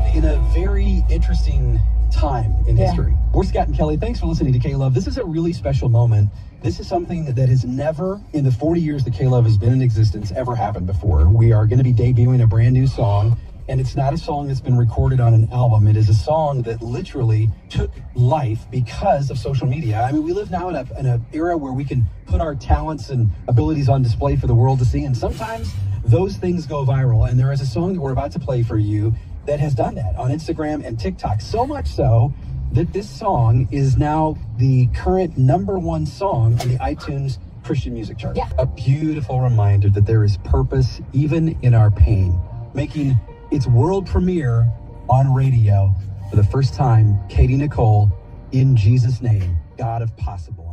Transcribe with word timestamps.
live 0.00 0.14
in 0.14 0.24
a 0.24 0.36
very 0.54 1.04
interesting 1.10 1.80
time 2.10 2.54
in 2.66 2.76
Yeah. 2.76 2.86
history. 2.86 3.14
We're 3.32 3.44
Scott 3.44 3.68
and 3.68 3.76
Kelly. 3.76 3.96
Thanks 3.96 4.20
for 4.20 4.26
listening 4.26 4.52
to 4.52 4.58
K-Love. 4.58 4.94
This 4.94 5.06
is 5.06 5.18
a 5.18 5.24
really 5.24 5.52
special 5.52 5.88
moment. 5.88 6.28
This 6.62 6.80
is 6.80 6.86
something 6.88 7.26
that, 7.26 7.48
has 7.48 7.64
never, 7.64 8.20
in 8.32 8.44
the 8.44 8.50
40 8.50 8.80
years 8.80 9.04
that 9.04 9.14
K-Love 9.14 9.44
has 9.44 9.56
been 9.56 9.72
in 9.72 9.82
existence, 9.82 10.32
ever 10.32 10.54
happened 10.54 10.86
before. 10.86 11.28
We 11.28 11.52
are 11.52 11.66
going 11.66 11.78
to 11.78 11.84
be 11.84 11.92
debuting 11.92 12.42
a 12.42 12.46
brand 12.46 12.74
new 12.74 12.86
song, 12.86 13.36
and 13.68 13.80
it's 13.80 13.94
not 13.94 14.12
a 14.12 14.18
song 14.18 14.48
that's 14.48 14.60
been 14.60 14.76
recorded 14.76 15.20
on 15.20 15.32
an 15.32 15.48
album. 15.52 15.86
It 15.86 15.96
is 15.96 16.08
a 16.08 16.14
song 16.14 16.62
that 16.62 16.82
literally 16.82 17.48
took 17.68 17.90
life 18.14 18.66
because 18.70 19.30
of 19.30 19.38
social 19.38 19.66
media. 19.68 20.02
I 20.02 20.10
mean, 20.12 20.24
we 20.24 20.32
live 20.32 20.50
now 20.50 20.68
in 20.68 20.74
a 20.74 20.86
in 20.98 21.06
an 21.06 21.24
era 21.32 21.56
where 21.56 21.72
we 21.72 21.84
can 21.84 22.04
put 22.26 22.40
our 22.40 22.54
talents 22.56 23.10
and 23.10 23.30
abilities 23.48 23.88
on 23.88 24.02
display 24.02 24.34
for 24.36 24.48
the 24.48 24.54
world 24.54 24.80
to 24.80 24.84
see, 24.84 25.04
and 25.04 25.16
sometimes 25.16 25.72
those 26.04 26.36
things 26.36 26.66
go 26.66 26.84
viral. 26.84 27.28
And 27.30 27.38
there 27.38 27.52
is 27.52 27.60
a 27.60 27.66
song 27.66 27.92
that 27.94 28.00
we're 28.00 28.12
about 28.12 28.32
to 28.32 28.40
play 28.40 28.62
for 28.64 28.76
you 28.76 29.14
that 29.50 29.58
has 29.58 29.74
done 29.74 29.96
that 29.96 30.14
on 30.14 30.30
Instagram 30.30 30.86
and 30.86 30.96
TikTok. 30.96 31.40
So 31.40 31.66
much 31.66 31.88
so 31.88 32.32
that 32.70 32.92
this 32.92 33.10
song 33.10 33.66
is 33.72 33.96
now 33.96 34.38
the 34.58 34.86
current 34.94 35.36
number 35.36 35.76
one 35.76 36.06
song 36.06 36.56
on 36.60 36.68
the 36.68 36.76
iTunes 36.76 37.38
Christian 37.64 37.92
music 37.92 38.16
chart. 38.16 38.36
Yeah. 38.36 38.48
A 38.58 38.66
beautiful 38.66 39.40
reminder 39.40 39.90
that 39.90 40.06
there 40.06 40.22
is 40.22 40.36
purpose 40.44 41.00
even 41.12 41.58
in 41.62 41.74
our 41.74 41.90
pain, 41.90 42.40
making 42.74 43.18
its 43.50 43.66
world 43.66 44.06
premiere 44.06 44.70
on 45.08 45.34
radio 45.34 45.92
for 46.30 46.36
the 46.36 46.44
first 46.44 46.74
time. 46.74 47.18
Katy 47.28 47.56
Nichole, 47.56 48.08
in 48.52 48.76
Jesus' 48.76 49.20
name, 49.20 49.56
God 49.76 50.00
of 50.00 50.16
Possible 50.16 50.64
on 50.64 50.68
K 50.68 50.68
Love. 50.68 50.69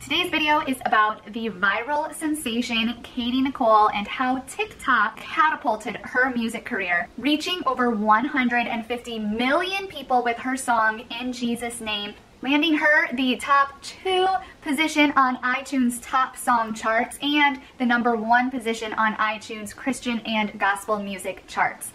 Today's 0.00 0.30
video 0.30 0.60
is 0.60 0.76
about 0.86 1.26
the 1.32 1.50
viral 1.50 2.14
sensation 2.14 2.94
Katy 3.02 3.42
Nichole 3.42 3.90
and 3.92 4.06
how 4.06 4.38
TikTok 4.46 5.16
catapulted 5.16 5.96
her 5.96 6.30
music 6.30 6.64
career, 6.64 7.08
reaching 7.18 7.60
over 7.66 7.90
150 7.90 9.18
million 9.18 9.88
people 9.88 10.22
with 10.22 10.36
her 10.38 10.56
song 10.56 11.04
In 11.20 11.32
Jesus' 11.32 11.80
Name, 11.80 12.14
landing 12.42 12.74
her 12.74 13.12
the 13.14 13.36
top 13.36 13.82
two 13.82 14.28
position 14.62 15.12
on 15.16 15.36
iTunes 15.38 15.98
top 16.00 16.36
song 16.36 16.74
charts 16.74 17.18
and 17.20 17.60
the 17.78 17.84
number 17.84 18.14
one 18.14 18.52
position 18.52 18.92
on 18.94 19.14
iTunes 19.14 19.74
Christian 19.74 20.20
and 20.20 20.60
gospel 20.60 21.00
music 21.00 21.42
charts. 21.48 21.90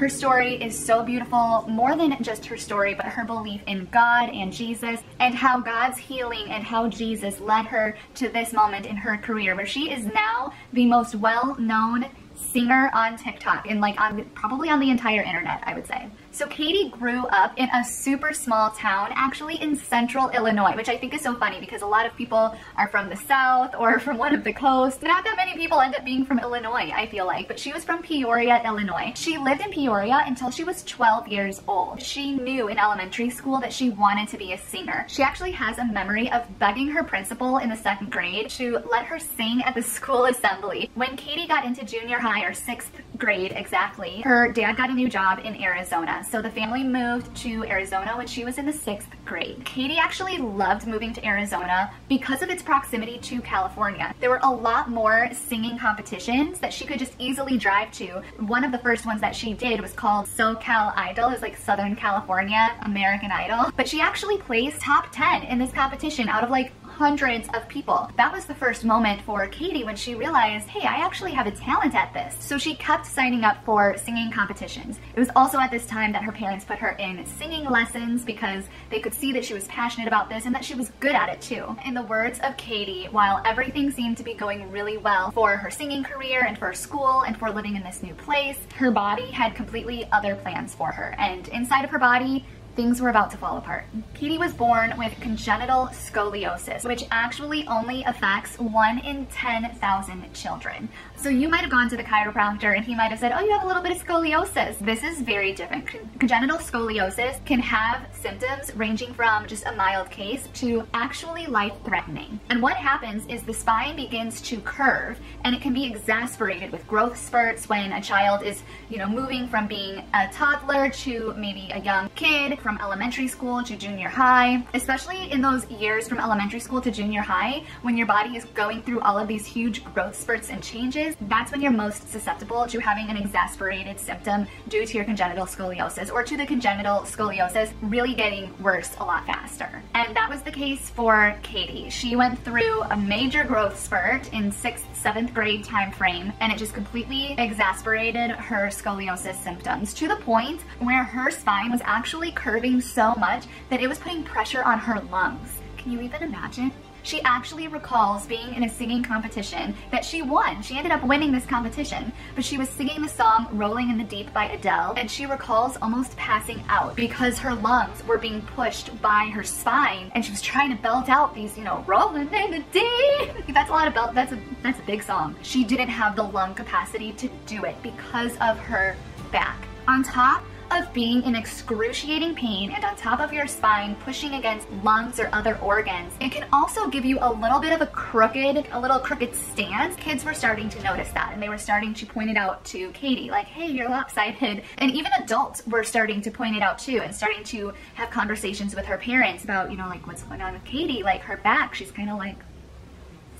Her 0.00 0.08
story 0.08 0.54
is 0.54 0.74
so 0.82 1.02
beautiful, 1.02 1.66
more 1.68 1.94
than 1.94 2.22
just 2.22 2.46
her 2.46 2.56
story, 2.56 2.94
but 2.94 3.04
her 3.04 3.26
belief 3.26 3.60
in 3.66 3.84
God 3.92 4.30
and 4.30 4.50
Jesus, 4.50 5.02
and 5.18 5.34
how 5.34 5.60
God's 5.60 5.98
healing 5.98 6.46
and 6.48 6.64
how 6.64 6.88
Jesus 6.88 7.38
led 7.38 7.66
her 7.66 7.94
to 8.14 8.30
this 8.30 8.54
moment 8.54 8.86
in 8.86 8.96
her 8.96 9.18
career, 9.18 9.54
where 9.54 9.66
she 9.66 9.92
is 9.92 10.06
now 10.06 10.54
the 10.72 10.86
most 10.86 11.16
well 11.16 11.54
known 11.58 12.06
singer 12.34 12.90
on 12.94 13.18
TikTok 13.18 13.68
and 13.68 13.82
like 13.82 14.00
on 14.00 14.24
probably 14.34 14.70
on 14.70 14.80
the 14.80 14.88
entire 14.88 15.20
internet, 15.20 15.62
I 15.64 15.74
would 15.74 15.86
say. 15.86 16.08
So 16.32 16.46
Katy 16.46 16.90
grew 16.90 17.26
up 17.26 17.58
in 17.58 17.68
a 17.70 17.84
super 17.84 18.32
small 18.32 18.70
town, 18.70 19.10
actually 19.14 19.60
in 19.60 19.74
central 19.74 20.30
Illinois, 20.30 20.76
which 20.76 20.88
I 20.88 20.96
think 20.96 21.12
is 21.12 21.22
so 21.22 21.34
funny 21.34 21.58
because 21.58 21.82
a 21.82 21.86
lot 21.86 22.06
of 22.06 22.16
people 22.16 22.56
are 22.76 22.88
from 22.88 23.08
the 23.08 23.16
south 23.16 23.74
or 23.76 23.98
from 23.98 24.16
one 24.16 24.32
of 24.32 24.44
the 24.44 24.52
coasts. 24.52 25.02
Not 25.02 25.24
that 25.24 25.36
many 25.36 25.56
people 25.56 25.80
end 25.80 25.96
up 25.96 26.04
being 26.04 26.24
from 26.24 26.38
Illinois, 26.38 26.92
I 26.94 27.06
feel 27.06 27.26
like, 27.26 27.48
but 27.48 27.58
she 27.58 27.72
was 27.72 27.84
from 27.84 28.00
Peoria, 28.02 28.62
Illinois. 28.64 29.12
She 29.16 29.38
lived 29.38 29.60
in 29.60 29.70
Peoria 29.70 30.22
until 30.24 30.50
she 30.50 30.62
was 30.62 30.84
12 30.84 31.26
years 31.26 31.62
old. 31.66 32.00
She 32.00 32.34
knew 32.34 32.68
in 32.68 32.78
elementary 32.78 33.30
school 33.30 33.60
that 33.60 33.72
she 33.72 33.90
wanted 33.90 34.28
to 34.28 34.38
be 34.38 34.52
a 34.52 34.58
singer. 34.58 35.06
She 35.08 35.22
actually 35.22 35.52
has 35.52 35.78
a 35.78 35.84
memory 35.84 36.30
of 36.30 36.46
begging 36.60 36.88
her 36.88 37.02
principal 37.02 37.58
in 37.58 37.68
the 37.68 37.76
second 37.76 38.12
grade 38.12 38.48
to 38.50 38.78
let 38.90 39.04
her 39.06 39.18
sing 39.18 39.62
at 39.64 39.74
the 39.74 39.82
school 39.96 40.26
assembly. 40.26 40.90
When 40.94 41.16
Katy 41.16 41.48
got 41.48 41.64
into 41.64 41.84
junior 41.84 42.20
high 42.20 42.44
or 42.44 42.54
sixth 42.54 42.92
grade 43.18 43.52
exactly, 43.54 44.20
her 44.22 44.52
dad 44.52 44.76
got 44.76 44.90
a 44.90 44.94
new 44.94 45.08
job 45.08 45.40
in 45.44 45.60
Arizona. 45.60 46.19
So 46.28 46.42
the 46.42 46.50
family 46.50 46.84
moved 46.84 47.34
to 47.38 47.64
Arizona 47.64 48.16
when 48.16 48.26
she 48.26 48.44
was 48.44 48.58
in 48.58 48.66
the 48.66 48.72
sixth 48.72 49.08
grade. 49.24 49.64
Katy 49.64 49.98
actually 49.98 50.38
loved 50.38 50.86
moving 50.86 51.12
to 51.14 51.26
Arizona 51.26 51.92
because 52.08 52.42
of 52.42 52.50
its 52.50 52.62
proximity 52.62 53.18
to 53.18 53.40
California. 53.40 54.14
There 54.20 54.30
were 54.30 54.40
a 54.42 54.50
lot 54.50 54.90
more 54.90 55.28
singing 55.32 55.78
competitions 55.78 56.60
that 56.60 56.72
she 56.72 56.84
could 56.84 56.98
just 56.98 57.14
easily 57.18 57.56
drive 57.56 57.90
to. 57.92 58.22
One 58.38 58.64
of 58.64 58.72
the 58.72 58.78
first 58.78 59.06
ones 59.06 59.20
that 59.20 59.34
she 59.34 59.54
did 59.54 59.80
was 59.80 59.92
called 59.92 60.26
SoCal 60.26 60.92
Idol, 60.96 61.30
is 61.30 61.42
like 61.42 61.56
Southern 61.56 61.96
California 61.96 62.76
American 62.82 63.30
Idol. 63.30 63.72
But 63.76 63.88
she 63.88 64.00
actually 64.00 64.38
placed 64.38 64.80
top 64.80 65.10
10 65.12 65.44
in 65.44 65.58
this 65.58 65.72
competition 65.72 66.28
out 66.28 66.44
of 66.44 66.50
like 66.50 66.72
hundreds 67.00 67.48
of 67.54 67.66
people. 67.66 68.10
That 68.18 68.30
was 68.30 68.44
the 68.44 68.54
first 68.54 68.84
moment 68.84 69.22
for 69.22 69.46
Katy 69.46 69.84
when 69.84 69.96
she 69.96 70.14
realized, 70.14 70.68
hey, 70.68 70.86
I 70.86 70.96
actually 70.96 71.32
have 71.32 71.46
a 71.46 71.50
talent 71.50 71.94
at 71.94 72.12
this. 72.12 72.36
So 72.40 72.58
she 72.58 72.74
kept 72.74 73.06
signing 73.06 73.42
up 73.42 73.64
for 73.64 73.96
singing 73.96 74.30
competitions. 74.30 75.00
It 75.14 75.18
was 75.18 75.30
also 75.34 75.58
at 75.58 75.70
this 75.70 75.86
time 75.86 76.12
that 76.12 76.22
her 76.22 76.30
parents 76.30 76.66
put 76.66 76.78
her 76.78 76.90
in 76.98 77.24
singing 77.24 77.64
lessons 77.64 78.22
because 78.22 78.64
they 78.90 79.00
could 79.00 79.14
see 79.14 79.32
that 79.32 79.46
she 79.46 79.54
was 79.54 79.66
passionate 79.68 80.08
about 80.08 80.28
this 80.28 80.44
and 80.44 80.54
that 80.54 80.62
she 80.62 80.74
was 80.74 80.90
good 81.00 81.14
at 81.14 81.30
it 81.30 81.40
too. 81.40 81.74
In 81.86 81.94
the 81.94 82.02
words 82.02 82.38
of 82.40 82.54
Katy, 82.58 83.06
while 83.10 83.40
everything 83.46 83.90
seemed 83.90 84.18
to 84.18 84.22
be 84.22 84.34
going 84.34 84.70
really 84.70 84.98
well 84.98 85.30
for 85.30 85.56
her 85.56 85.70
singing 85.70 86.02
career 86.02 86.44
and 86.46 86.58
for 86.58 86.74
school 86.74 87.22
and 87.22 87.34
for 87.34 87.50
living 87.50 87.76
in 87.76 87.82
this 87.82 88.02
new 88.02 88.12
place, 88.12 88.58
her 88.74 88.90
body 88.90 89.30
had 89.30 89.54
completely 89.54 90.06
other 90.12 90.34
plans 90.34 90.74
for 90.74 90.92
her. 90.92 91.14
And 91.18 91.48
inside 91.48 91.82
of 91.82 91.90
her 91.92 91.98
body, 91.98 92.44
things 92.76 93.00
were 93.00 93.10
about 93.10 93.30
to 93.30 93.36
fall 93.36 93.56
apart. 93.56 93.84
Katy 94.14 94.38
was 94.38 94.52
born 94.52 94.94
with 94.96 95.12
congenital 95.20 95.88
scoliosis, 95.88 96.84
which 96.84 97.04
actually 97.10 97.66
only 97.66 98.02
affects 98.04 98.58
1 98.58 98.98
in 99.00 99.26
10,000 99.26 100.32
children. 100.32 100.88
So 101.16 101.28
you 101.28 101.48
might 101.48 101.60
have 101.60 101.70
gone 101.70 101.90
to 101.90 101.96
the 101.96 102.02
chiropractor 102.02 102.74
and 102.74 102.84
he 102.84 102.94
might 102.94 103.10
have 103.10 103.18
said, 103.18 103.32
oh, 103.32 103.40
you 103.40 103.52
have 103.52 103.62
a 103.62 103.66
little 103.66 103.82
bit 103.82 103.92
of 103.92 104.02
scoliosis. 104.02 104.78
This 104.78 105.02
is 105.02 105.20
very 105.20 105.52
different. 105.52 105.86
Congenital 106.18 106.58
scoliosis 106.58 107.44
can 107.44 107.60
have 107.60 108.06
symptoms 108.12 108.74
ranging 108.76 109.12
from 109.12 109.46
just 109.46 109.66
a 109.66 109.72
mild 109.72 110.10
case 110.10 110.48
to 110.54 110.86
actually 110.94 111.46
life-threatening. 111.46 112.40
And 112.48 112.62
what 112.62 112.76
happens 112.76 113.26
is 113.26 113.42
the 113.42 113.52
spine 113.52 113.96
begins 113.96 114.40
to 114.42 114.60
curve 114.60 115.18
and 115.44 115.54
it 115.54 115.60
can 115.60 115.74
be 115.74 115.84
exasperated 115.84 116.72
with 116.72 116.86
growth 116.86 117.18
spurts 117.18 117.68
when 117.68 117.92
a 117.92 118.00
child 118.00 118.42
is, 118.42 118.62
you 118.88 118.98
know, 118.98 119.08
moving 119.08 119.48
from 119.48 119.66
being 119.66 120.02
a 120.14 120.28
toddler 120.32 120.88
to 120.88 121.34
maybe 121.36 121.68
a 121.72 121.80
young 121.80 122.08
kid, 122.14 122.58
from 122.60 122.78
elementary 122.80 123.26
school 123.26 123.62
to 123.62 123.76
junior 123.76 124.08
high, 124.08 124.64
especially 124.74 125.30
in 125.32 125.40
those 125.40 125.68
years 125.70 126.06
from 126.08 126.18
elementary 126.18 126.60
school 126.60 126.80
to 126.80 126.90
junior 126.90 127.22
high, 127.22 127.64
when 127.82 127.96
your 127.96 128.06
body 128.06 128.36
is 128.36 128.44
going 128.54 128.82
through 128.82 129.00
all 129.00 129.18
of 129.18 129.26
these 129.26 129.46
huge 129.46 129.82
growth 129.94 130.14
spurts 130.14 130.50
and 130.50 130.62
changes, 130.62 131.16
that's 131.22 131.50
when 131.52 131.60
you're 131.60 131.72
most 131.72 132.10
susceptible 132.10 132.66
to 132.66 132.78
having 132.78 133.08
an 133.08 133.16
exasperated 133.16 133.98
symptom 133.98 134.46
due 134.68 134.84
to 134.86 134.96
your 134.96 135.04
congenital 135.04 135.46
scoliosis 135.46 136.12
or 136.12 136.22
to 136.22 136.36
the 136.36 136.46
congenital 136.46 137.00
scoliosis 137.00 137.72
really 137.82 138.14
getting 138.14 138.52
worse 138.62 138.90
a 139.00 139.04
lot 139.04 139.26
faster. 139.26 139.82
And 139.94 140.14
that 140.14 140.28
was 140.28 140.42
the 140.42 140.50
case 140.50 140.90
for 140.90 141.36
Katy. 141.42 141.90
She 141.90 142.16
went 142.16 142.38
through 142.44 142.82
a 142.82 142.96
major 142.96 143.44
growth 143.44 143.78
spurt 143.78 144.32
in 144.32 144.52
sixth, 144.52 144.86
seventh 144.94 145.32
grade 145.34 145.64
time 145.64 145.92
frame, 145.92 146.32
and 146.40 146.52
it 146.52 146.58
just 146.58 146.74
completely 146.74 147.34
exasperated 147.38 148.30
her 148.32 148.68
scoliosis 148.68 149.36
symptoms 149.42 149.94
to 149.94 150.08
the 150.08 150.16
point 150.16 150.62
where 150.80 151.04
her 151.04 151.30
spine 151.30 151.70
was 151.70 151.80
actually 151.84 152.32
so 152.80 153.14
much 153.14 153.44
that 153.68 153.80
it 153.80 153.88
was 153.88 153.98
putting 153.98 154.24
pressure 154.24 154.62
on 154.62 154.78
her 154.78 155.00
lungs. 155.12 155.60
Can 155.76 155.92
you 155.92 156.00
even 156.00 156.22
imagine? 156.22 156.72
She 157.02 157.22
actually 157.22 157.68
recalls 157.68 158.26
being 158.26 158.54
in 158.54 158.64
a 158.64 158.68
singing 158.68 159.02
competition 159.02 159.74
that 159.90 160.04
she 160.04 160.20
won. 160.20 160.62
She 160.62 160.76
ended 160.76 160.92
up 160.92 161.02
winning 161.04 161.32
this 161.32 161.46
competition, 161.46 162.12
but 162.34 162.44
she 162.44 162.58
was 162.58 162.68
singing 162.68 163.00
the 163.00 163.08
song 163.08 163.48
Rolling 163.52 163.88
in 163.88 163.96
the 163.96 164.04
Deep 164.04 164.32
by 164.34 164.46
Adele, 164.46 164.94
and 164.96 165.10
she 165.10 165.24
recalls 165.26 165.78
almost 165.80 166.16
passing 166.16 166.62
out 166.68 166.96
because 166.96 167.38
her 167.38 167.54
lungs 167.54 168.04
were 168.04 168.18
being 168.18 168.42
pushed 168.42 169.00
by 169.00 169.30
her 169.32 169.42
spine, 169.42 170.10
and 170.14 170.24
she 170.24 170.30
was 170.30 170.42
trying 170.42 170.76
to 170.76 170.82
belt 170.82 171.08
out 171.08 171.34
these, 171.34 171.56
you 171.56 171.64
know, 171.64 171.84
rolling 171.86 172.28
in 172.34 172.50
the 172.50 172.64
deep. 172.72 173.54
That's 173.54 173.70
a 173.70 173.72
lot 173.72 173.88
of 173.88 173.94
belt, 173.94 174.14
that's 174.14 174.32
a, 174.32 174.38
that's 174.62 174.78
a 174.78 174.84
big 174.84 175.02
song. 175.02 175.36
She 175.42 175.64
didn't 175.64 175.88
have 175.88 176.16
the 176.16 176.24
lung 176.24 176.54
capacity 176.54 177.12
to 177.12 177.30
do 177.46 177.64
it 177.64 177.82
because 177.82 178.36
of 178.38 178.58
her 178.58 178.96
back. 179.32 179.56
On 179.88 180.02
top 180.02 180.44
of 180.70 180.92
being 180.92 181.22
in 181.24 181.34
excruciating 181.34 182.34
pain 182.34 182.70
and 182.70 182.84
on 182.84 182.96
top 182.96 183.20
of 183.20 183.32
your 183.32 183.46
spine 183.46 183.96
pushing 183.96 184.34
against 184.34 184.70
lungs 184.84 185.18
or 185.18 185.28
other 185.32 185.58
organs, 185.58 186.12
it 186.20 186.30
can 186.30 186.46
also 186.52 186.88
give 186.88 187.04
you 187.04 187.18
a 187.20 187.32
little 187.32 187.58
bit 187.58 187.72
of 187.72 187.80
a 187.80 187.86
crooked, 187.86 188.66
a 188.70 188.80
little 188.80 188.98
crooked 188.98 189.34
stance. 189.34 189.96
Kids 189.96 190.24
were 190.24 190.34
starting 190.34 190.68
to 190.68 190.82
notice 190.82 191.10
that 191.10 191.32
and 191.32 191.42
they 191.42 191.48
were 191.48 191.58
starting 191.58 191.92
to 191.94 192.06
point 192.06 192.30
it 192.30 192.36
out 192.36 192.64
to 192.66 192.90
Katy, 192.92 193.30
like, 193.30 193.46
hey, 193.46 193.66
you're 193.66 193.88
lopsided. 193.88 194.62
And 194.78 194.90
even 194.92 195.10
adults 195.22 195.66
were 195.66 195.82
starting 195.82 196.20
to 196.22 196.30
point 196.30 196.56
it 196.56 196.62
out 196.62 196.78
too 196.78 197.00
and 197.00 197.14
starting 197.14 197.44
to 197.44 197.72
have 197.94 198.10
conversations 198.10 198.74
with 198.74 198.86
her 198.86 198.98
parents 198.98 199.44
about, 199.44 199.70
you 199.70 199.76
know, 199.76 199.88
like 199.88 200.06
what's 200.06 200.22
going 200.22 200.40
on 200.40 200.52
with 200.52 200.64
Katy, 200.64 201.02
like 201.02 201.22
her 201.22 201.38
back, 201.38 201.74
she's 201.74 201.90
kind 201.90 202.10
of 202.10 202.18
like 202.18 202.36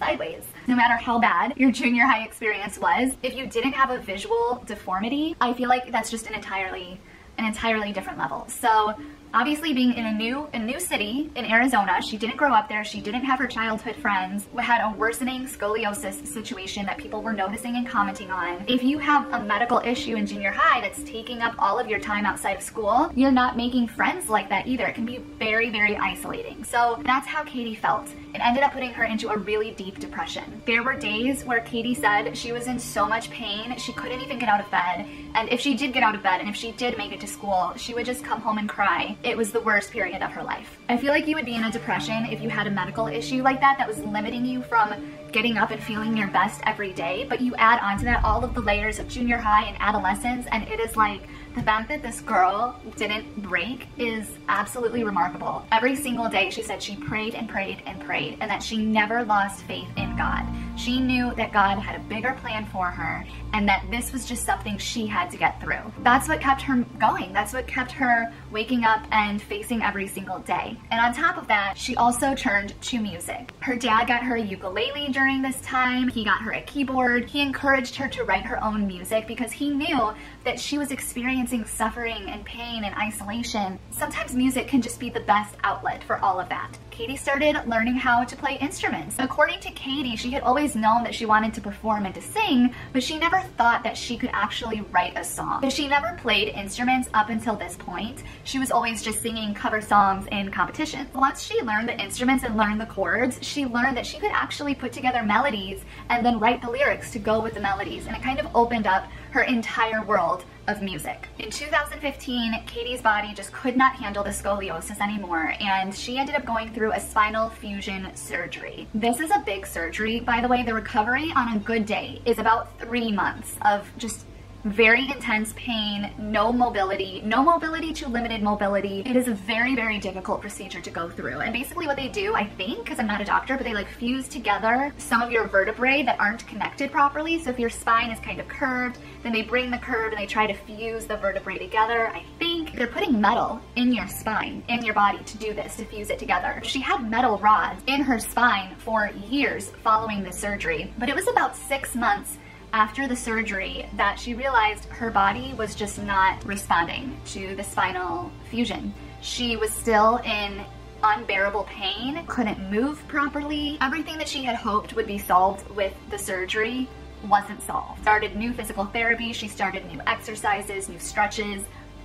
sideways. 0.00 0.42
No 0.66 0.74
matter 0.74 0.96
how 0.96 1.18
bad 1.18 1.54
your 1.56 1.70
junior 1.70 2.06
high 2.06 2.24
experience 2.24 2.78
was, 2.78 3.12
if 3.22 3.36
you 3.36 3.46
didn't 3.46 3.72
have 3.72 3.90
a 3.90 3.98
visual 3.98 4.64
deformity, 4.66 5.36
I 5.40 5.52
feel 5.52 5.68
like 5.68 5.92
that's 5.92 6.10
just 6.10 6.26
an 6.26 6.34
entirely 6.34 6.98
an 7.38 7.44
entirely 7.44 7.92
different 7.92 8.18
level. 8.18 8.46
So 8.48 8.94
Obviously, 9.32 9.72
being 9.72 9.94
in 9.94 10.06
a 10.06 10.12
new 10.12 10.48
a 10.52 10.58
new 10.58 10.80
city 10.80 11.30
in 11.36 11.44
Arizona, 11.44 12.02
she 12.02 12.16
didn't 12.16 12.36
grow 12.36 12.52
up 12.52 12.68
there. 12.68 12.82
She 12.82 13.00
didn't 13.00 13.24
have 13.24 13.38
her 13.38 13.46
childhood 13.46 13.94
friends. 13.94 14.48
Had 14.58 14.82
a 14.82 14.96
worsening 14.96 15.46
scoliosis 15.46 16.26
situation 16.26 16.84
that 16.86 16.98
people 16.98 17.22
were 17.22 17.32
noticing 17.32 17.76
and 17.76 17.86
commenting 17.86 18.32
on. 18.32 18.64
If 18.66 18.82
you 18.82 18.98
have 18.98 19.32
a 19.32 19.40
medical 19.44 19.78
issue 19.84 20.16
in 20.16 20.26
junior 20.26 20.50
high 20.50 20.80
that's 20.80 21.04
taking 21.04 21.42
up 21.42 21.54
all 21.60 21.78
of 21.78 21.86
your 21.86 22.00
time 22.00 22.26
outside 22.26 22.56
of 22.56 22.62
school, 22.62 23.12
you're 23.14 23.30
not 23.30 23.56
making 23.56 23.86
friends 23.86 24.28
like 24.28 24.48
that 24.48 24.66
either. 24.66 24.86
It 24.86 24.96
can 24.96 25.06
be 25.06 25.18
very, 25.38 25.70
very 25.70 25.96
isolating. 25.96 26.64
So 26.64 27.00
that's 27.04 27.28
how 27.28 27.44
Katy 27.44 27.76
felt. 27.76 28.08
It 28.34 28.40
ended 28.40 28.64
up 28.64 28.72
putting 28.72 28.92
her 28.94 29.04
into 29.04 29.28
a 29.30 29.36
really 29.36 29.72
deep 29.72 29.98
depression. 29.98 30.62
There 30.66 30.82
were 30.82 30.94
days 30.94 31.44
where 31.44 31.60
Katy 31.60 31.94
said 31.94 32.36
she 32.36 32.52
was 32.52 32.66
in 32.66 32.78
so 32.78 33.06
much 33.06 33.30
pain, 33.30 33.76
she 33.78 33.92
couldn't 33.92 34.20
even 34.20 34.38
get 34.38 34.48
out 34.48 34.60
of 34.60 34.70
bed. 34.70 35.06
And 35.34 35.48
if 35.48 35.60
she 35.60 35.74
did 35.74 35.92
get 35.92 36.02
out 36.02 36.14
of 36.14 36.22
bed 36.22 36.40
and 36.40 36.48
if 36.48 36.56
she 36.56 36.72
did 36.72 36.98
make 36.98 37.12
it 37.12 37.20
to 37.20 37.26
school, 37.26 37.72
she 37.76 37.94
would 37.94 38.06
just 38.06 38.24
come 38.24 38.40
home 38.40 38.58
and 38.58 38.68
cry. 38.68 39.16
It 39.22 39.36
was 39.36 39.52
the 39.52 39.60
worst 39.60 39.90
period 39.90 40.22
of 40.22 40.30
her 40.32 40.42
life. 40.42 40.78
I 40.88 40.96
feel 40.96 41.10
like 41.10 41.26
you 41.26 41.34
would 41.36 41.46
be 41.46 41.54
in 41.54 41.64
a 41.64 41.70
depression 41.70 42.26
if 42.26 42.40
you 42.40 42.48
had 42.48 42.66
a 42.66 42.70
medical 42.70 43.06
issue 43.06 43.42
like 43.42 43.60
that 43.60 43.78
that 43.78 43.88
was 43.88 43.98
limiting 43.98 44.44
you 44.44 44.62
from 44.62 44.94
getting 45.30 45.58
up 45.58 45.70
and 45.70 45.82
feeling 45.82 46.16
your 46.16 46.28
best 46.28 46.60
every 46.66 46.92
day, 46.92 47.26
but 47.28 47.40
you 47.40 47.54
add 47.56 47.80
onto 47.80 48.04
that 48.04 48.24
all 48.24 48.44
of 48.44 48.54
the 48.54 48.60
layers 48.60 48.98
of 48.98 49.08
junior 49.08 49.38
high 49.38 49.64
and 49.64 49.76
adolescence, 49.80 50.46
and 50.50 50.66
it 50.68 50.80
is 50.80 50.96
like 50.96 51.22
the 51.54 51.62
fact 51.62 51.88
that 51.88 52.02
this 52.02 52.20
girl 52.20 52.80
didn't 52.96 53.42
break 53.42 53.86
is 53.96 54.26
absolutely 54.48 55.04
remarkable. 55.04 55.64
Every 55.72 55.96
single 55.96 56.28
day, 56.28 56.50
she 56.50 56.62
said 56.62 56.82
she 56.82 56.96
prayed 56.96 57.34
and 57.34 57.48
prayed 57.48 57.82
and 57.86 58.00
prayed, 58.00 58.38
and 58.40 58.50
that 58.50 58.62
she 58.62 58.76
never 58.76 59.24
lost 59.24 59.62
faith 59.62 59.88
in 59.96 60.16
God. 60.16 60.44
She 60.80 60.98
knew 60.98 61.34
that 61.34 61.52
God 61.52 61.78
had 61.78 61.96
a 61.96 62.04
bigger 62.04 62.32
plan 62.40 62.64
for 62.64 62.86
her, 62.86 63.26
and 63.52 63.68
that 63.68 63.84
this 63.90 64.14
was 64.14 64.24
just 64.24 64.46
something 64.46 64.78
she 64.78 65.06
had 65.06 65.30
to 65.30 65.36
get 65.36 65.60
through. 65.60 65.92
That's 66.02 66.26
what 66.26 66.40
kept 66.40 66.62
her 66.62 66.76
going. 66.98 67.34
That's 67.34 67.52
what 67.52 67.66
kept 67.66 67.92
her 67.92 68.32
waking 68.50 68.84
up 68.84 69.04
and 69.12 69.42
facing 69.42 69.82
every 69.82 70.06
single 70.06 70.38
day. 70.38 70.78
And 70.90 70.98
on 70.98 71.12
top 71.12 71.36
of 71.36 71.46
that, 71.48 71.76
she 71.76 71.96
also 71.96 72.34
turned 72.34 72.80
to 72.80 72.98
music. 72.98 73.52
Her 73.60 73.76
dad 73.76 74.06
got 74.06 74.22
her 74.22 74.36
a 74.36 74.40
ukulele 74.40 75.08
during 75.12 75.42
this 75.42 75.60
time, 75.60 76.08
he 76.08 76.24
got 76.24 76.40
her 76.40 76.52
a 76.52 76.62
keyboard. 76.62 77.28
He 77.28 77.42
encouraged 77.42 77.94
her 77.96 78.08
to 78.08 78.24
write 78.24 78.46
her 78.46 78.62
own 78.64 78.86
music 78.86 79.26
because 79.26 79.52
he 79.52 79.68
knew 79.68 80.14
that 80.44 80.58
she 80.58 80.78
was 80.78 80.92
experiencing 80.92 81.66
suffering 81.66 82.30
and 82.30 82.42
pain 82.46 82.84
and 82.84 82.94
isolation. 82.94 83.78
Sometimes 83.90 84.34
music 84.34 84.66
can 84.66 84.80
just 84.80 84.98
be 84.98 85.10
the 85.10 85.20
best 85.20 85.56
outlet 85.62 86.02
for 86.04 86.18
all 86.24 86.40
of 86.40 86.48
that. 86.48 86.78
Katy 86.90 87.16
started 87.16 87.56
learning 87.66 87.94
how 87.94 88.24
to 88.24 88.36
play 88.36 88.58
instruments. 88.60 89.16
According 89.18 89.60
to 89.60 89.70
Katy, 89.70 90.16
she 90.16 90.30
had 90.30 90.42
always 90.42 90.69
known 90.74 91.02
that 91.04 91.14
she 91.14 91.26
wanted 91.26 91.54
to 91.54 91.60
perform 91.60 92.06
and 92.06 92.14
to 92.14 92.22
sing, 92.22 92.74
but 92.92 93.02
she 93.02 93.18
never 93.18 93.40
thought 93.56 93.82
that 93.84 93.96
she 93.96 94.16
could 94.16 94.30
actually 94.32 94.80
write 94.92 95.16
a 95.16 95.24
song. 95.24 95.68
She 95.70 95.88
never 95.88 96.16
played 96.20 96.48
instruments 96.48 97.08
up 97.14 97.28
until 97.28 97.56
this 97.56 97.76
point. 97.76 98.22
She 98.44 98.58
was 98.58 98.70
always 98.70 99.02
just 99.02 99.22
singing 99.22 99.54
cover 99.54 99.80
songs 99.80 100.26
in 100.30 100.50
competitions. 100.50 101.12
Once 101.14 101.42
she 101.42 101.60
learned 101.62 101.88
the 101.88 102.00
instruments 102.00 102.44
and 102.44 102.56
learned 102.56 102.80
the 102.80 102.86
chords, 102.86 103.38
she 103.42 103.66
learned 103.66 103.96
that 103.96 104.06
she 104.06 104.18
could 104.18 104.32
actually 104.32 104.74
put 104.74 104.92
together 104.92 105.22
melodies 105.22 105.84
and 106.08 106.24
then 106.24 106.38
write 106.38 106.62
the 106.62 106.70
lyrics 106.70 107.10
to 107.12 107.18
go 107.18 107.40
with 107.40 107.54
the 107.54 107.60
melodies, 107.60 108.06
and 108.06 108.16
it 108.16 108.22
kind 108.22 108.38
of 108.38 108.48
opened 108.54 108.86
up 108.86 109.06
her 109.30 109.42
entire 109.42 110.02
world 110.02 110.44
of 110.66 110.82
music. 110.82 111.28
In 111.38 111.50
2015, 111.50 112.64
Katy's 112.66 113.00
body 113.00 113.32
just 113.34 113.52
could 113.52 113.76
not 113.76 113.94
handle 113.96 114.22
the 114.22 114.30
scoliosis 114.30 115.00
anymore, 115.00 115.54
and 115.60 115.94
she 115.94 116.18
ended 116.18 116.34
up 116.34 116.44
going 116.44 116.72
through 116.72 116.92
a 116.92 117.00
spinal 117.00 117.48
fusion 117.48 118.14
surgery. 118.14 118.86
This 118.94 119.20
is 119.20 119.30
a 119.30 119.42
big 119.44 119.66
surgery, 119.66 120.20
by 120.20 120.40
the 120.40 120.48
way. 120.48 120.62
The 120.62 120.74
recovery 120.74 121.32
on 121.34 121.56
a 121.56 121.58
good 121.60 121.86
day 121.86 122.20
is 122.24 122.38
about 122.38 122.78
three 122.78 123.12
months 123.12 123.56
of 123.62 123.90
just 123.98 124.24
very 124.64 125.08
intense 125.10 125.54
pain, 125.56 126.12
no 126.18 126.52
mobility, 126.52 127.22
no 127.24 127.42
mobility 127.42 127.92
to 127.94 128.08
limited 128.08 128.42
mobility. 128.42 129.02
It 129.06 129.16
is 129.16 129.28
a 129.28 129.34
very, 129.34 129.74
very 129.74 129.98
difficult 129.98 130.40
procedure 130.40 130.80
to 130.80 130.90
go 130.90 131.08
through. 131.08 131.40
And 131.40 131.52
basically 131.52 131.86
what 131.86 131.96
they 131.96 132.08
do, 132.08 132.34
I 132.34 132.44
think, 132.44 132.84
because 132.84 132.98
I'm 132.98 133.06
not 133.06 133.20
a 133.20 133.24
doctor, 133.24 133.56
but 133.56 133.64
they 133.64 133.72
like 133.72 133.88
fuse 133.88 134.28
together 134.28 134.92
some 134.98 135.22
of 135.22 135.30
your 135.30 135.46
vertebrae 135.46 136.02
that 136.02 136.20
aren't 136.20 136.46
connected 136.46 136.92
properly. 136.92 137.42
So 137.42 137.50
if 137.50 137.58
your 137.58 137.70
spine 137.70 138.10
is 138.10 138.20
kind 138.20 138.38
of 138.40 138.48
curved, 138.48 138.98
then 139.22 139.32
they 139.32 139.42
bring 139.42 139.70
the 139.70 139.78
curve 139.78 140.12
and 140.12 140.20
they 140.20 140.26
try 140.26 140.46
to 140.46 140.54
fuse 140.54 141.06
the 141.06 141.16
vertebrae 141.16 141.58
together. 141.58 142.08
I 142.08 142.22
think 142.38 142.72
they're 142.72 142.86
putting 142.86 143.20
metal 143.20 143.60
in 143.76 143.92
your 143.92 144.08
spine, 144.08 144.62
in 144.68 144.84
your 144.84 144.94
body 144.94 145.18
to 145.24 145.38
do 145.38 145.54
this, 145.54 145.76
to 145.76 145.84
fuse 145.86 146.10
it 146.10 146.18
together. 146.18 146.60
She 146.64 146.80
had 146.80 147.08
metal 147.08 147.38
rods 147.38 147.82
in 147.86 148.02
her 148.02 148.18
spine 148.18 148.74
for 148.76 149.10
years 149.28 149.70
following 149.82 150.22
the 150.22 150.32
surgery, 150.32 150.92
but 150.98 151.08
it 151.08 151.14
was 151.14 151.28
about 151.28 151.56
six 151.56 151.94
months 151.94 152.36
after 152.72 153.08
the 153.08 153.16
surgery 153.16 153.88
that 153.96 154.18
she 154.18 154.34
realized 154.34 154.84
her 154.86 155.10
body 155.10 155.54
was 155.56 155.74
just 155.74 156.02
not 156.02 156.44
responding 156.44 157.20
to 157.26 157.54
the 157.56 157.64
spinal 157.64 158.30
fusion. 158.50 158.94
She 159.20 159.56
was 159.56 159.70
still 159.70 160.18
in 160.18 160.64
unbearable 161.02 161.64
pain, 161.64 162.24
couldn't 162.26 162.70
move 162.70 163.06
properly. 163.08 163.78
Everything 163.80 164.18
that 164.18 164.28
she 164.28 164.44
had 164.44 164.56
hoped 164.56 164.94
would 164.94 165.06
be 165.06 165.18
solved 165.18 165.68
with 165.70 165.94
the 166.10 166.18
surgery 166.18 166.88
wasn't 167.28 167.62
solved. 167.62 168.00
Started 168.02 168.36
new 168.36 168.52
physical 168.52 168.84
therapy, 168.84 169.32
she 169.32 169.48
started 169.48 169.84
new 169.86 170.00
exercises, 170.06 170.88
new 170.88 170.98
stretches, 170.98 171.62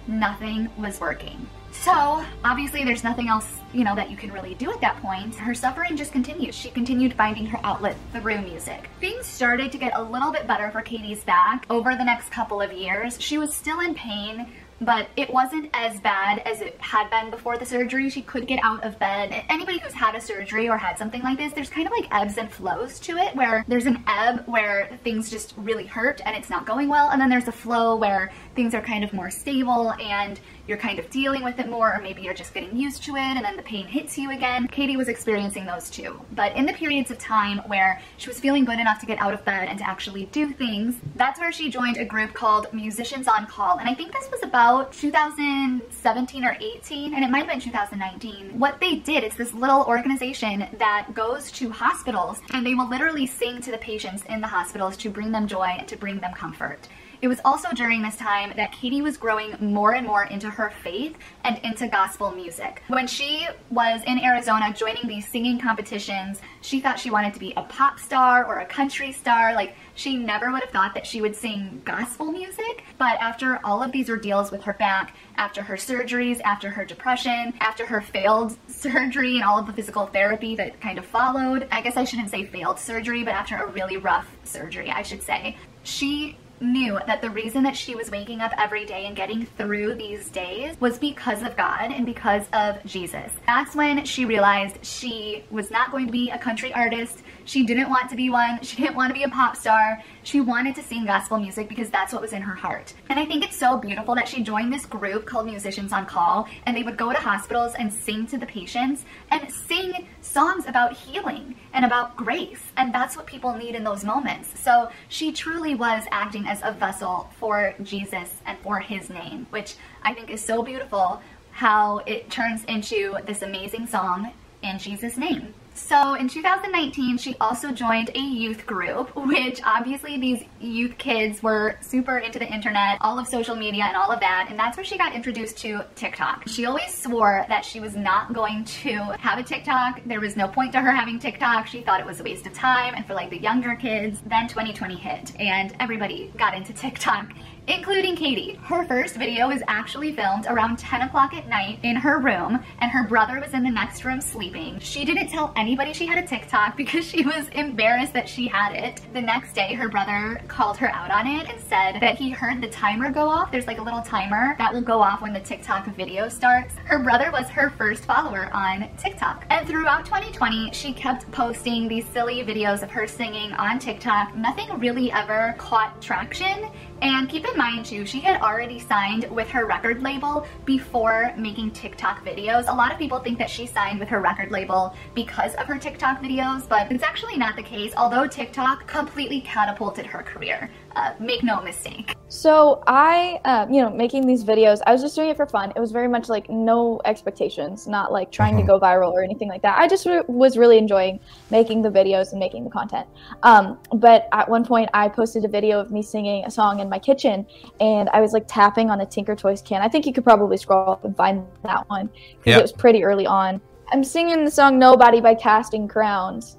nothing 0.08 0.70
was 0.78 1.00
working. 1.00 1.48
So, 1.82 2.26
obviously 2.44 2.84
there's 2.84 3.04
nothing 3.04 3.28
else, 3.28 3.60
you 3.72 3.84
know, 3.84 3.96
that 3.96 4.10
you 4.10 4.18
can 4.18 4.32
really 4.32 4.56
do 4.56 4.72
at 4.72 4.82
that 4.82 5.00
point. 5.02 5.36
Her 5.36 5.54
suffering 5.54 5.96
just 5.96 6.12
continued. 6.12 6.56
She 6.56 6.72
continued 6.72 7.14
finding 7.14 7.46
her 7.46 7.60
outlet 7.64 7.96
through 8.12 8.42
music. 8.42 8.90
Things 9.00 9.28
started 9.28 9.72
to 9.72 9.78
get 9.78 9.94
a 9.96 10.02
little 10.02 10.32
bit 10.32 10.48
better 10.48 10.72
for 10.72 10.82
Katy's 10.82 11.24
back 11.24 11.66
over 11.70 11.96
the 11.96 12.04
next 12.04 12.32
couple 12.32 12.60
of 12.60 12.74
years. 12.74 13.22
She 13.22 13.38
was 13.38 13.54
still 13.54 13.82
in 13.82 13.94
pain, 13.94 14.48
but 14.82 15.08
it 15.16 15.32
wasn't 15.32 15.70
as 15.74 16.00
bad 16.02 16.40
as 16.40 16.60
it 16.60 16.76
had 16.82 17.10
been 17.10 17.30
before 17.30 17.58
the 17.58 17.66
surgery. 17.66 18.10
She 18.10 18.22
could 18.22 18.46
get 18.46 18.60
out 18.62 18.84
of 18.84 19.00
bed. 19.00 19.46
Anybody 19.48 19.78
who's 19.80 19.94
had 19.94 20.16
a 20.16 20.22
surgery 20.22 20.68
or 20.68 20.78
had 20.78 20.98
something 20.98 21.22
like 21.22 21.38
this, 21.38 21.54
there's 21.54 21.70
kind 21.70 21.88
of 21.88 21.94
like 21.94 22.08
ebbs 22.12 22.38
and 22.38 22.52
flows 22.52 23.00
to 23.02 23.18
it 23.18 23.36
where 23.36 23.64
there's 23.68 23.86
an 23.86 24.04
ebb 24.08 24.44
where 24.48 25.00
things 25.04 25.30
just 25.30 25.54
really 25.58 25.86
hurt 25.86 26.20
and 26.26 26.36
it's 26.36 26.50
not 26.50 26.66
going 26.66 26.90
well, 26.90 27.10
and 27.12 27.22
then 27.22 27.30
there's 27.30 27.48
a 27.48 27.54
flow 27.54 27.96
where 27.96 28.34
things 28.56 28.74
are 28.74 28.82
kind 28.82 29.04
of 29.04 29.14
more 29.14 29.30
stable 29.30 29.94
and 29.94 30.40
you're 30.68 30.78
kind 30.78 30.98
of 30.98 31.10
dealing 31.10 31.44
with 31.44 31.60
it 31.60 31.70
more, 31.70 31.94
or 31.94 32.02
maybe 32.02 32.22
you're 32.22 32.34
just 32.34 32.54
getting 32.54 32.76
used 32.76 33.04
to 33.04 33.16
it 33.16 33.20
and 33.20 33.46
then 33.46 33.56
the 33.56 33.64
pain 33.64 33.86
hits 33.86 34.18
you 34.18 34.32
again. 34.32 34.68
Katy 34.68 34.98
was 34.98 35.08
experiencing 35.08 35.66
those 35.66 35.90
too. 35.90 36.20
But 36.32 36.56
in 36.56 36.66
the 36.66 36.74
periods 36.74 37.12
of 37.12 37.18
time 37.20 37.60
where 37.68 38.02
she 38.18 38.30
was 38.30 38.40
feeling 38.40 38.66
good 38.66 38.80
enough 38.80 39.00
to 39.02 39.06
get 39.06 39.20
out 39.20 39.34
of 39.34 39.46
bed 39.46 39.68
and 39.68 39.78
to 39.80 39.88
actually 39.88 40.26
do 40.28 40.52
things, 40.52 40.96
that's 41.16 41.40
where 41.40 41.52
she 41.52 41.70
joined 41.70 41.98
a 41.98 42.06
group 42.06 42.34
called 42.34 42.72
Musicians 42.74 43.28
on 43.28 43.46
Call. 43.46 43.78
And 43.78 43.88
I 43.88 43.94
think 43.94 44.12
this 44.12 44.30
was 44.32 44.42
about 44.44 44.92
2017 44.94 46.44
or 46.44 46.58
18, 46.60 47.14
and 47.14 47.24
it 47.24 47.30
might 47.30 47.40
have 47.40 47.48
been 47.48 47.60
2019. 47.60 48.60
What 48.60 48.80
they 48.80 48.96
did, 48.96 49.24
it's 49.24 49.36
this 49.36 49.54
little 49.54 49.84
organization 49.84 50.68
that 50.78 51.14
goes 51.14 51.52
to 51.52 51.70
hospitals 51.70 52.40
and 52.52 52.66
they 52.66 52.74
will 52.74 52.90
literally 52.90 53.28
sing 53.28 53.62
to 53.62 53.72
the 53.72 53.78
patients 53.78 54.24
in 54.30 54.42
the 54.42 54.48
hospitals 54.48 54.98
to 54.98 55.10
bring 55.10 55.32
them 55.32 55.48
joy 55.48 55.76
and 55.78 55.88
to 55.88 55.98
bring 55.98 56.20
them 56.20 56.34
comfort. 56.34 56.88
It 57.22 57.28
was 57.28 57.40
also 57.46 57.70
during 57.74 58.02
this 58.02 58.16
time 58.16 58.54
that 58.56 58.72
Katy 58.72 59.02
was 59.02 59.18
growing 59.18 59.56
more 59.60 59.94
and 59.94 60.06
more 60.06 60.26
into 60.26 60.50
her 60.50 60.72
faith 60.84 61.16
and 61.44 61.58
into 61.64 61.88
gospel 61.88 62.32
music. 62.32 62.82
When 62.88 63.08
she 63.08 63.48
was 63.70 64.02
in 64.06 64.20
Arizona 64.20 64.74
joining 64.74 65.08
these 65.08 65.28
singing 65.28 65.60
competitions, 65.60 66.42
she 66.62 66.80
thought 66.80 67.00
she 67.00 67.10
wanted 67.10 67.34
to 67.34 67.40
be 67.40 67.54
a 67.56 67.64
pop 67.64 68.00
star 68.00 68.46
or 68.46 68.60
a 68.60 68.66
country 68.66 69.12
star. 69.12 69.54
Like, 69.54 69.76
she 69.96 70.18
never 70.18 70.52
would 70.52 70.62
have 70.62 70.72
thought 70.72 70.94
that 70.94 71.08
she 71.08 71.22
would 71.22 71.36
sing 71.36 71.82
gospel 71.86 72.32
music. 72.32 72.84
But 72.98 73.20
after 73.20 73.60
all 73.64 73.82
of 73.82 73.92
these 73.92 74.10
ordeals 74.10 74.52
with 74.52 74.64
her 74.64 74.74
back, 74.74 75.16
after 75.38 75.62
her 75.62 75.76
surgeries, 75.76 76.42
after 76.42 76.70
her 76.70 76.86
depression, 76.86 77.54
after 77.60 77.86
her 77.86 78.02
failed 78.02 78.58
surgery 78.68 79.36
and 79.36 79.44
all 79.44 79.58
of 79.58 79.68
the 79.68 79.74
physical 79.74 80.08
therapy 80.08 80.56
that 80.56 80.82
kind 80.82 80.98
of 80.98 81.06
followed, 81.06 81.68
I 81.72 81.82
guess 81.82 81.98
I 81.98 82.04
shouldn't 82.04 82.30
say 82.30 82.46
failed 82.46 82.80
surgery, 82.80 83.24
but 83.24 83.34
after 83.34 83.56
a 83.56 83.68
really 83.68 83.98
rough 83.98 84.28
surgery, 84.44 84.92
I 84.92 85.02
should 85.02 85.24
say, 85.24 85.58
she 85.84 86.38
knew 86.60 87.00
that 87.08 87.22
the 87.22 87.30
reason 87.30 87.64
that 87.64 87.76
she 87.76 87.96
was 87.96 88.12
waking 88.12 88.42
up 88.42 88.52
every 88.58 88.86
day 88.86 89.06
and 89.06 89.16
getting 89.16 89.46
through 89.46 89.96
these 89.96 90.30
days 90.30 90.80
was 90.80 90.98
because 90.98 91.44
of 91.44 91.56
God 91.58 91.92
and 91.92 92.06
because 92.06 92.46
of 92.54 92.84
Jesus. 92.86 93.32
That's 93.46 93.76
when 93.76 94.06
she 94.06 94.26
realized 94.26 94.84
she 94.86 95.44
was 95.52 95.72
not 95.72 95.92
going 95.92 96.06
to 96.06 96.12
be 96.12 96.30
a 96.30 96.38
country 96.38 96.74
artist. 96.74 97.24
She 97.46 97.66
didn't 97.66 97.90
want 97.90 98.10
to 98.10 98.16
be 98.16 98.30
one. 98.30 98.62
She 98.62 98.78
didn't 98.82 98.96
want 98.96 99.10
to 99.10 99.14
be 99.14 99.24
a 99.24 99.30
pop 99.30 99.56
star. 99.56 100.02
She 100.24 100.42
wanted 100.42 100.76
to 100.76 100.84
sing 100.84 101.06
gospel 101.06 101.38
music 101.38 101.70
because 101.70 101.90
that's 101.90 102.14
what 102.14 102.22
was 102.22 102.34
in 102.34 102.42
her 102.42 102.56
heart. 102.56 102.94
And 103.10 103.20
I 103.20 103.26
think 103.26 103.44
it's 103.44 103.56
so 103.56 103.78
beautiful 103.78 104.16
that 104.16 104.28
she 104.28 104.44
joined 104.44 104.74
this 104.74 104.86
group 104.86 105.26
called 105.26 105.46
Musicians 105.46 105.94
on 105.94 106.06
Call 106.06 106.48
and 106.66 106.76
they 106.76 106.84
would 106.84 106.98
go 106.98 107.12
to 107.12 107.20
hospitals 107.20 107.74
and 107.76 107.92
sing 107.92 108.26
to 108.28 108.38
the 108.38 108.46
patients 108.46 109.06
and 109.32 109.52
sing 109.52 110.08
songs 110.22 110.66
about 110.68 110.94
healing 110.94 111.56
and 111.74 111.86
about 111.86 112.16
grace. 112.16 112.62
And 112.78 112.94
that's 112.94 113.16
what 113.16 113.26
people 113.26 113.54
need 113.54 113.76
in 113.76 113.84
those 113.84 114.04
moments. 114.04 114.60
So 114.60 114.90
she 115.10 115.32
truly 115.32 115.76
was 115.76 116.04
acting 116.12 116.45
as 116.46 116.62
a 116.64 116.72
vessel 116.72 117.30
for 117.40 117.74
Jesus 117.84 118.42
and 118.46 118.58
for 118.60 118.80
his 118.80 119.10
name, 119.10 119.48
which 119.50 119.76
I 120.04 120.14
think 120.14 120.30
is 120.30 120.42
so 120.44 120.64
beautiful 120.64 121.22
how 121.52 122.00
it 122.00 122.30
turns 122.30 122.64
into 122.66 123.18
this 123.26 123.42
amazing 123.42 123.88
song 123.88 124.34
in 124.62 124.78
Jesus' 124.78 125.18
name. 125.18 125.54
So 125.76 126.14
in 126.14 126.30
2019, 126.30 127.18
she 127.18 127.36
also 127.42 127.72
joined 127.72 128.10
a 128.16 128.20
youth 128.20 128.66
group, 128.66 129.14
which 129.16 129.60
obviously 129.66 130.18
these 130.18 130.46
youth 130.62 130.98
kids 130.98 131.44
were 131.44 131.78
super 131.82 132.18
into 132.18 132.40
the 132.40 132.48
internet, 132.48 132.98
all 133.02 133.20
of 133.20 133.28
social 133.28 133.58
media 133.58 133.84
and 133.84 133.98
all 133.98 134.10
of 134.10 134.22
that. 134.22 134.48
And 134.50 134.58
that's 134.58 134.78
where 134.78 134.86
she 134.86 134.98
got 134.98 135.14
introduced 135.14 135.58
to 135.58 135.84
TikTok. 135.96 136.48
She 136.48 136.66
always 136.66 136.94
swore 136.94 137.46
that 137.50 137.66
she 137.66 137.82
was 137.82 137.94
not 137.94 138.32
going 138.32 138.64
to 138.64 138.94
have 139.20 139.38
a 139.38 139.44
TikTok. 139.44 140.02
There 140.06 140.22
was 140.22 140.38
no 140.38 140.48
point 140.48 140.72
to 140.72 140.82
her 140.82 140.92
having 140.92 141.20
TikTok. 141.20 141.68
She 141.68 141.82
thought 141.82 142.00
it 142.00 142.06
was 142.06 142.22
a 142.22 142.24
waste 142.24 142.48
of 142.48 142.54
time 142.54 142.94
and 142.96 143.06
for 143.06 143.14
like 143.14 143.30
the 143.30 143.40
younger 143.40 143.76
kids. 143.76 144.22
Then 144.26 144.48
2020 144.48 144.96
hit 144.96 145.34
and 145.42 145.76
everybody 145.82 146.32
got 146.38 146.56
into 146.56 146.72
TikTok 146.72 147.34
including 147.68 148.16
Katy. 148.16 148.60
Her 148.64 148.86
first 148.86 149.16
video 149.16 149.48
was 149.48 149.62
actually 149.68 150.12
filmed 150.12 150.46
around 150.48 150.78
10 150.78 151.02
o'clock 151.02 151.34
at 151.34 151.48
night 151.48 151.80
in 151.84 151.96
her 151.96 152.20
room, 152.20 152.64
and 152.80 152.92
her 152.92 153.08
brother 153.08 153.40
was 153.40 153.54
in 153.54 153.64
the 153.64 153.72
next 153.72 154.06
room 154.06 154.22
sleeping. 154.22 154.80
She 154.80 155.06
didn't 155.06 155.30
tell 155.30 155.52
anybody 155.56 155.94
she 155.94 156.06
had 156.06 156.24
a 156.24 156.28
TikTok 156.28 156.78
because 156.78 157.06
she 157.06 157.24
was 157.24 157.48
embarrassed 157.50 158.14
that 158.14 158.30
she 158.30 158.48
had 158.48 158.74
it. 158.74 159.02
The 159.14 159.22
next 159.22 159.54
day, 159.54 159.74
her 159.74 159.90
brother 159.90 160.42
called 160.48 160.78
her 160.78 160.90
out 160.90 161.12
on 161.12 161.28
it 161.28 161.50
and 161.50 161.60
said 161.62 162.00
that 162.02 162.18
he 162.18 162.30
heard 162.30 162.62
the 162.62 162.70
timer 162.70 163.12
go 163.12 163.28
off. 163.28 163.52
There's 163.52 163.68
like 163.68 163.80
a 163.80 163.84
little 163.84 164.02
timer 164.02 164.56
that 164.58 164.74
will 164.74 164.82
go 164.82 165.02
off 165.02 165.22
when 165.22 165.34
the 165.34 165.40
TikTok 165.40 165.88
video 165.96 166.30
starts. 166.30 166.76
Her 166.86 167.00
brother 167.00 167.32
was 167.32 167.48
her 167.50 167.72
first 167.72 168.06
follower 168.06 168.50
on 168.54 168.90
TikTok. 168.98 169.46
And 169.50 169.68
throughout 169.68 170.06
2020, 170.06 170.72
she 170.72 170.94
kept 170.94 171.30
posting 171.32 171.88
these 171.88 172.06
silly 172.10 172.44
videos 172.44 172.84
of 172.84 172.92
her 172.92 173.08
singing 173.08 173.54
on 173.54 173.80
TikTok. 173.80 174.36
Nothing 174.36 174.78
really 174.80 175.12
ever 175.12 175.56
caught 175.58 176.02
traction. 176.02 176.70
And 177.02 177.30
keep 177.30 177.46
in 177.46 177.58
mind 177.58 177.86
too, 177.86 178.06
she 178.06 178.20
had 178.20 178.42
already 178.42 178.80
signed 178.80 179.30
with 179.30 179.50
her 179.50 179.66
record 179.66 180.02
label 180.02 180.48
before 180.64 181.34
making 181.38 181.72
TikTok 181.72 182.26
videos. 182.26 182.68
A 182.68 182.74
lot 182.74 182.92
of 182.92 182.98
people 182.98 183.20
think 183.20 183.38
that 183.38 183.50
she 183.50 183.66
signed 183.66 184.00
with 184.00 184.08
her 184.10 184.22
record 184.22 184.50
label 184.52 184.96
because 185.14 185.54
of 185.56 185.68
her 185.68 185.78
TikTok 185.78 186.22
videos, 186.22 186.68
but 186.68 186.92
it's 186.92 187.04
actually 187.04 187.38
not 187.38 187.56
the 187.56 187.64
case, 187.64 187.94
although 187.98 188.28
TikTok 188.28 188.88
completely 188.88 189.42
catapulted 189.42 190.06
her 190.06 190.24
career. 190.24 190.70
Uh, 190.96 191.14
make 191.20 191.44
no 191.44 191.62
mistake. 191.62 192.16
So 192.30 192.82
I, 192.88 193.40
uh, 193.44 193.66
you 193.70 193.82
know, 193.82 193.90
making 193.90 194.26
these 194.26 194.46
videos, 194.46 194.80
I 194.88 194.94
was 194.94 195.02
just 195.02 195.14
doing 195.14 195.30
it 195.30 195.36
for 195.36 195.46
fun. 195.46 195.74
It 195.76 195.80
was 195.80 195.92
very 195.92 196.08
much 196.08 196.30
like 196.30 196.50
no 196.50 197.02
expectations, 197.04 197.86
not 197.86 198.14
like 198.14 198.32
trying 198.32 198.54
mm-hmm. 198.54 198.66
to 198.66 198.74
go 198.74 198.80
viral 198.80 199.12
or 199.12 199.22
anything 199.22 199.50
like 199.50 199.62
that. 199.64 199.78
I 199.78 199.90
just 199.90 200.06
re- 200.06 200.24
was 200.28 200.58
really 200.58 200.78
enjoying 200.78 201.20
making 201.52 201.82
the 201.82 201.90
videos 201.90 202.32
and 202.32 202.40
making 202.40 202.64
the 202.64 202.70
content. 202.70 203.08
Um, 203.44 203.78
but 203.94 204.30
at 204.32 204.48
one 204.48 204.64
point, 204.64 204.90
I 204.94 205.10
posted 205.10 205.44
a 205.44 205.50
video 205.50 205.82
of 205.82 205.92
me 205.92 206.02
singing 206.02 206.46
a 206.46 206.52
song 206.52 206.80
in 206.80 206.88
my 206.88 207.00
kitchen, 207.00 207.46
and 207.82 208.08
I 208.10 208.22
was 208.22 208.32
like 208.32 208.48
tapping 208.48 208.90
on 208.90 209.02
a 209.02 209.06
Tinker 209.06 209.36
Toys 209.36 209.62
can. 209.62 209.82
I 209.82 209.90
think 209.90 210.06
you 210.06 210.14
could 210.14 210.24
probably 210.24 210.56
scroll 210.56 210.90
up 210.90 211.04
and 211.04 211.16
find 211.16 211.46
that 211.64 211.90
one 211.90 212.08
because 212.08 212.46
yep. 212.46 212.60
it 212.60 212.62
was 212.62 212.72
pretty 212.72 213.04
early 213.04 213.28
on. 213.28 213.60
I'm 213.92 214.04
singing 214.04 214.46
the 214.46 214.52
song 214.52 214.80
"Nobody" 214.80 215.20
by 215.20 215.36
Casting 215.36 215.88
Crowns 215.88 216.58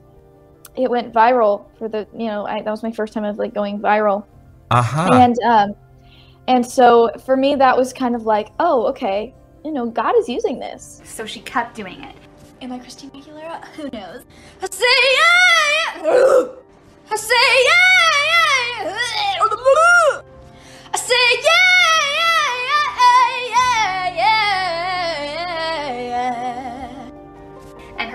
it 0.76 0.90
went 0.90 1.12
viral 1.12 1.64
for 1.78 1.88
the 1.88 2.06
you 2.16 2.26
know 2.26 2.46
I, 2.46 2.62
that 2.62 2.70
was 2.70 2.82
my 2.82 2.92
first 2.92 3.12
time 3.12 3.24
of 3.24 3.38
like 3.38 3.54
going 3.54 3.80
viral. 3.80 4.24
Uh-huh. 4.70 5.10
And 5.12 5.36
um 5.44 5.74
and 6.48 6.64
so 6.64 7.10
for 7.24 7.36
me 7.36 7.54
that 7.54 7.76
was 7.76 7.92
kind 7.92 8.14
of 8.14 8.22
like 8.22 8.48
oh 8.60 8.86
okay 8.88 9.34
you 9.64 9.72
know 9.72 9.86
god 9.86 10.16
is 10.16 10.28
using 10.28 10.58
this. 10.58 11.00
So 11.04 11.26
she 11.26 11.40
kept 11.40 11.74
doing 11.74 12.02
it. 12.02 12.16
Am 12.62 12.72
i 12.72 12.78
christina 12.78 13.12
aguilera? 13.12 13.64
Who 13.76 13.84
knows? 13.90 14.24
I 14.62 14.68
say 14.70 14.84
yeah, 15.18 16.04
yeah. 16.04 16.48
i 17.10 17.16
say 17.16 17.34
yeah, 17.70 18.06
yeah. 18.30 18.96
i 20.92 20.98
say 20.98 21.14
yeah, 21.42 21.66
yeah, 23.48 24.16
yeah, 24.16 24.55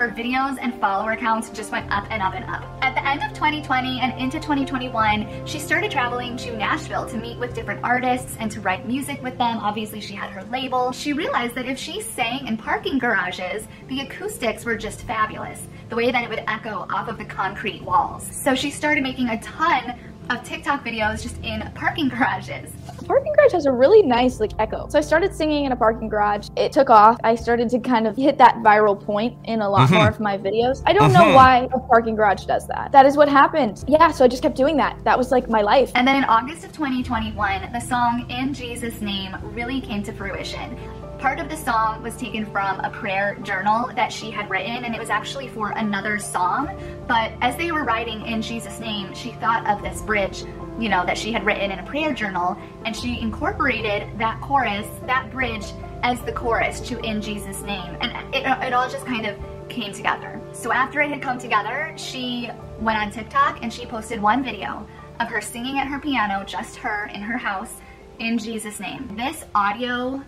her 0.02 0.10
videos 0.10 0.58
and 0.60 0.74
follower 0.80 1.14
counts 1.14 1.48
just 1.50 1.70
went 1.70 1.88
up 1.92 2.04
and 2.10 2.20
up 2.20 2.34
and 2.34 2.44
up. 2.46 2.64
At 2.82 2.96
the 2.96 3.08
end 3.08 3.22
of 3.22 3.32
2020 3.34 4.00
and 4.00 4.20
into 4.20 4.40
2021, 4.40 5.46
she 5.46 5.60
started 5.60 5.92
traveling 5.92 6.36
to 6.38 6.56
Nashville 6.56 7.06
to 7.06 7.16
meet 7.16 7.38
with 7.38 7.54
different 7.54 7.84
artists 7.84 8.36
and 8.40 8.50
to 8.50 8.60
write 8.60 8.84
music 8.84 9.22
with 9.22 9.38
them. 9.38 9.58
Obviously, 9.58 10.00
she 10.00 10.14
had 10.14 10.30
her 10.30 10.42
label. 10.50 10.90
She 10.90 11.12
realized 11.12 11.54
that 11.54 11.66
if 11.66 11.78
she 11.78 12.00
sang 12.00 12.48
in 12.48 12.56
parking 12.56 12.98
garages, 12.98 13.68
the 13.86 14.00
acoustics 14.00 14.64
were 14.64 14.76
just 14.76 15.02
fabulous, 15.02 15.68
the 15.88 15.94
way 15.94 16.10
that 16.10 16.24
it 16.24 16.28
would 16.28 16.42
echo 16.48 16.84
off 16.90 17.06
of 17.06 17.16
the 17.16 17.24
concrete 17.24 17.80
walls. 17.82 18.28
So 18.32 18.56
she 18.56 18.72
started 18.72 19.04
making 19.04 19.28
a 19.28 19.40
ton 19.40 19.96
of 20.30 20.42
TikTok 20.44 20.84
videos 20.84 21.22
just 21.22 21.36
in 21.42 21.60
parking 21.74 22.08
garages. 22.08 22.72
A 22.98 23.04
parking 23.04 23.32
garage 23.34 23.52
has 23.52 23.66
a 23.66 23.72
really 23.72 24.02
nice 24.02 24.40
like 24.40 24.52
echo. 24.58 24.88
So 24.88 24.98
I 24.98 25.02
started 25.02 25.34
singing 25.34 25.64
in 25.64 25.72
a 25.72 25.76
parking 25.76 26.08
garage. 26.08 26.48
It 26.56 26.72
took 26.72 26.90
off. 26.90 27.18
I 27.24 27.34
started 27.34 27.68
to 27.70 27.78
kind 27.78 28.06
of 28.06 28.16
hit 28.16 28.38
that 28.38 28.56
viral 28.56 29.00
point 29.00 29.36
in 29.44 29.60
a 29.60 29.68
lot 29.68 29.88
mm-hmm. 29.88 29.96
more 29.96 30.08
of 30.08 30.20
my 30.20 30.38
videos. 30.38 30.82
I 30.86 30.92
don't 30.92 31.10
mm-hmm. 31.10 31.30
know 31.30 31.34
why 31.34 31.68
a 31.72 31.80
parking 31.80 32.16
garage 32.16 32.44
does 32.44 32.66
that. 32.68 32.92
That 32.92 33.06
is 33.06 33.16
what 33.16 33.28
happened. 33.28 33.84
Yeah, 33.88 34.10
so 34.10 34.24
I 34.24 34.28
just 34.28 34.42
kept 34.42 34.56
doing 34.56 34.76
that. 34.76 35.02
That 35.04 35.18
was 35.18 35.30
like 35.30 35.48
my 35.48 35.62
life. 35.62 35.92
And 35.94 36.06
then 36.06 36.16
in 36.16 36.24
August 36.24 36.64
of 36.64 36.72
2021, 36.72 37.72
the 37.72 37.80
song 37.80 38.28
In 38.30 38.54
Jesus 38.54 39.00
Name 39.00 39.36
really 39.54 39.80
came 39.80 40.02
to 40.04 40.12
fruition 40.12 40.78
part 41.22 41.38
of 41.38 41.48
the 41.48 41.56
song 41.56 42.02
was 42.02 42.16
taken 42.16 42.44
from 42.44 42.80
a 42.80 42.90
prayer 42.90 43.36
journal 43.44 43.88
that 43.94 44.12
she 44.12 44.28
had 44.28 44.50
written, 44.50 44.84
and 44.84 44.92
it 44.92 44.98
was 44.98 45.08
actually 45.08 45.46
for 45.46 45.70
another 45.70 46.18
song. 46.18 46.76
But 47.06 47.30
as 47.40 47.56
they 47.56 47.70
were 47.70 47.84
writing 47.84 48.26
in 48.26 48.42
Jesus' 48.42 48.80
name, 48.80 49.14
she 49.14 49.30
thought 49.30 49.64
of 49.68 49.80
this 49.82 50.02
bridge, 50.02 50.42
you 50.80 50.88
know, 50.88 51.06
that 51.06 51.16
she 51.16 51.30
had 51.30 51.46
written 51.46 51.70
in 51.70 51.78
a 51.78 51.84
prayer 51.84 52.12
journal, 52.12 52.58
and 52.84 52.96
she 52.96 53.20
incorporated 53.20 54.18
that 54.18 54.40
chorus, 54.40 54.88
that 55.06 55.30
bridge, 55.30 55.66
as 56.02 56.20
the 56.22 56.32
chorus 56.32 56.80
to 56.80 56.98
In 57.04 57.22
Jesus' 57.22 57.62
name. 57.62 57.96
And 58.00 58.34
it, 58.34 58.44
it 58.44 58.72
all 58.72 58.90
just 58.90 59.06
kind 59.06 59.24
of 59.24 59.38
came 59.68 59.92
together. 59.92 60.40
So 60.52 60.72
after 60.72 61.02
it 61.02 61.10
had 61.10 61.22
come 61.22 61.38
together, 61.38 61.94
she 61.94 62.50
went 62.80 62.98
on 62.98 63.12
TikTok 63.12 63.62
and 63.62 63.72
she 63.72 63.86
posted 63.86 64.20
one 64.20 64.42
video 64.42 64.84
of 65.20 65.28
her 65.28 65.40
singing 65.40 65.78
at 65.78 65.86
her 65.86 66.00
piano, 66.00 66.44
just 66.44 66.74
her 66.78 67.08
in 67.14 67.20
her 67.20 67.38
house, 67.38 67.76
in 68.18 68.38
Jesus' 68.38 68.80
name. 68.80 69.08
This 69.16 69.44
audio 69.54 70.20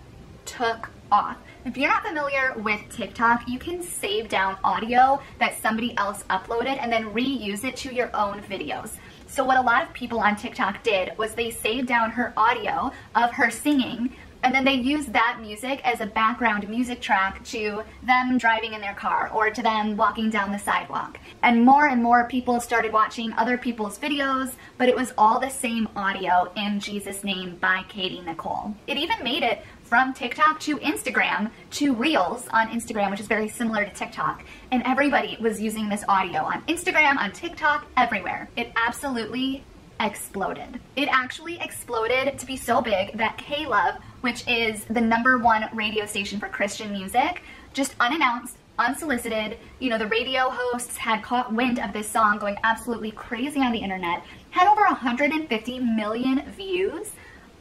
took 0.46 0.90
off. 1.10 1.36
If 1.64 1.76
you're 1.76 1.88
not 1.88 2.04
familiar 2.04 2.54
with 2.58 2.80
TikTok, 2.90 3.48
you 3.48 3.58
can 3.58 3.82
save 3.82 4.28
down 4.28 4.58
audio 4.62 5.20
that 5.38 5.60
somebody 5.60 5.96
else 5.96 6.24
uploaded 6.28 6.78
and 6.78 6.92
then 6.92 7.12
reuse 7.14 7.64
it 7.64 7.76
to 7.76 7.94
your 7.94 8.14
own 8.14 8.42
videos. 8.42 8.90
So 9.26 9.44
what 9.44 9.56
a 9.56 9.62
lot 9.62 9.82
of 9.82 9.92
people 9.92 10.20
on 10.20 10.36
TikTok 10.36 10.82
did 10.82 11.16
was 11.18 11.34
they 11.34 11.50
saved 11.50 11.88
down 11.88 12.10
her 12.10 12.32
audio 12.36 12.92
of 13.14 13.32
her 13.32 13.50
singing 13.50 14.14
and 14.44 14.54
then 14.54 14.64
they 14.64 14.74
used 14.74 15.14
that 15.14 15.38
music 15.40 15.80
as 15.84 16.02
a 16.02 16.06
background 16.06 16.68
music 16.68 17.00
track 17.00 17.42
to 17.44 17.82
them 18.02 18.36
driving 18.36 18.74
in 18.74 18.82
their 18.82 18.92
car 18.92 19.30
or 19.32 19.48
to 19.48 19.62
them 19.62 19.96
walking 19.96 20.28
down 20.28 20.52
the 20.52 20.58
sidewalk. 20.58 21.18
And 21.42 21.64
more 21.64 21.88
and 21.88 22.02
more 22.02 22.28
people 22.28 22.60
started 22.60 22.92
watching 22.92 23.32
other 23.32 23.56
people's 23.56 23.98
videos, 23.98 24.52
but 24.76 24.90
it 24.90 24.94
was 24.94 25.14
all 25.16 25.40
the 25.40 25.48
same 25.48 25.88
audio 25.96 26.52
in 26.56 26.78
Jesus' 26.78 27.24
name 27.24 27.56
by 27.56 27.84
Katy 27.88 28.20
Nichole. 28.20 28.74
It 28.86 28.98
even 28.98 29.24
made 29.24 29.44
it 29.44 29.64
from 29.84 30.12
TikTok 30.12 30.58
to 30.60 30.78
Instagram 30.78 31.50
to 31.72 31.94
Reels 31.94 32.48
on 32.48 32.68
Instagram, 32.68 33.10
which 33.10 33.20
is 33.20 33.26
very 33.26 33.48
similar 33.48 33.84
to 33.84 33.90
TikTok. 33.92 34.44
And 34.72 34.82
everybody 34.84 35.36
was 35.40 35.60
using 35.60 35.88
this 35.88 36.04
audio 36.08 36.42
on 36.42 36.62
Instagram, 36.62 37.16
on 37.18 37.32
TikTok, 37.32 37.86
everywhere. 37.96 38.48
It 38.56 38.72
absolutely 38.76 39.62
exploded. 40.00 40.80
It 40.96 41.08
actually 41.08 41.60
exploded 41.60 42.38
to 42.38 42.46
be 42.46 42.56
so 42.56 42.80
big 42.80 43.16
that 43.16 43.38
K-Love, 43.38 43.96
which 44.22 44.46
is 44.48 44.84
the 44.84 45.00
number 45.00 45.38
one 45.38 45.68
radio 45.72 46.06
station 46.06 46.40
for 46.40 46.48
Christian 46.48 46.90
music, 46.90 47.42
just 47.72 47.94
unannounced 48.00 48.56
unsolicited. 48.78 49.58
You 49.78 49.90
know, 49.90 49.98
the 49.98 50.06
radio 50.06 50.50
hosts 50.50 50.96
had 50.96 51.22
caught 51.22 51.52
wind 51.52 51.78
of 51.78 51.92
this 51.92 52.08
song 52.08 52.38
going 52.38 52.56
absolutely 52.64 53.12
crazy 53.12 53.60
on 53.60 53.72
the 53.72 53.78
internet, 53.78 54.22
had 54.50 54.68
over 54.68 54.82
150 54.82 55.78
million 55.78 56.42
views. 56.50 57.10